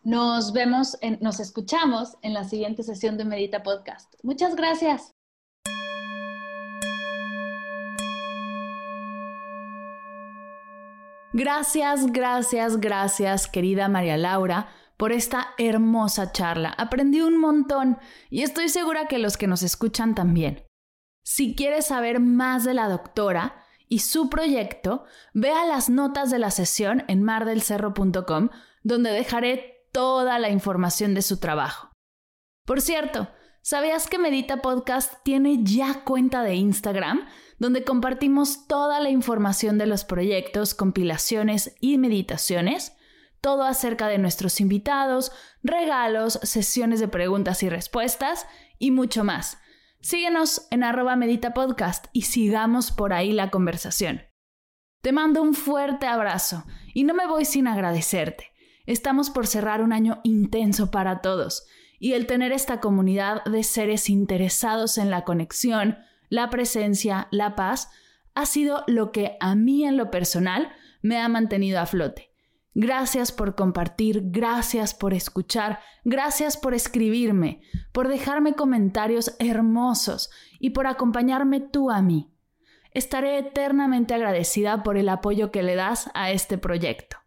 [0.04, 4.14] Nos vemos, nos escuchamos en la siguiente sesión de Medita Podcast.
[4.24, 5.12] Muchas gracias.
[11.32, 16.74] Gracias, gracias, gracias, querida María Laura, por esta hermosa charla.
[16.76, 17.98] Aprendí un montón
[18.28, 20.64] y estoy segura que los que nos escuchan también.
[21.24, 26.50] Si quieres saber más de la doctora, y su proyecto, vea las notas de la
[26.50, 28.48] sesión en mardelcerro.com,
[28.82, 31.92] donde dejaré toda la información de su trabajo.
[32.64, 33.28] Por cierto,
[33.62, 37.26] ¿sabías que Medita Podcast tiene ya cuenta de Instagram,
[37.58, 42.96] donde compartimos toda la información de los proyectos, compilaciones y meditaciones?
[43.40, 45.32] Todo acerca de nuestros invitados,
[45.62, 48.46] regalos, sesiones de preguntas y respuestas
[48.78, 49.58] y mucho más.
[50.00, 54.22] Síguenos en arroba medita podcast y sigamos por ahí la conversación.
[55.02, 56.64] Te mando un fuerte abrazo
[56.94, 58.51] y no me voy sin agradecerte.
[58.86, 61.66] Estamos por cerrar un año intenso para todos
[61.98, 67.90] y el tener esta comunidad de seres interesados en la conexión, la presencia, la paz,
[68.34, 72.32] ha sido lo que a mí en lo personal me ha mantenido a flote.
[72.74, 77.60] Gracias por compartir, gracias por escuchar, gracias por escribirme,
[77.92, 82.32] por dejarme comentarios hermosos y por acompañarme tú a mí.
[82.92, 87.21] Estaré eternamente agradecida por el apoyo que le das a este proyecto.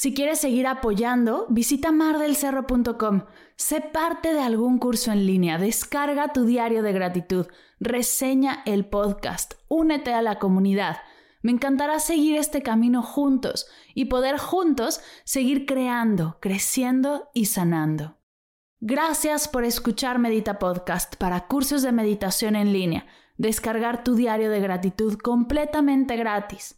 [0.00, 3.24] Si quieres seguir apoyando, visita mardelcerro.com,
[3.56, 7.48] sé parte de algún curso en línea, descarga tu diario de gratitud,
[7.80, 10.98] reseña el podcast, únete a la comunidad.
[11.42, 18.18] Me encantará seguir este camino juntos y poder juntos seguir creando, creciendo y sanando.
[18.78, 23.04] Gracias por escuchar Medita Podcast para cursos de meditación en línea,
[23.36, 26.77] descargar tu diario de gratitud completamente gratis,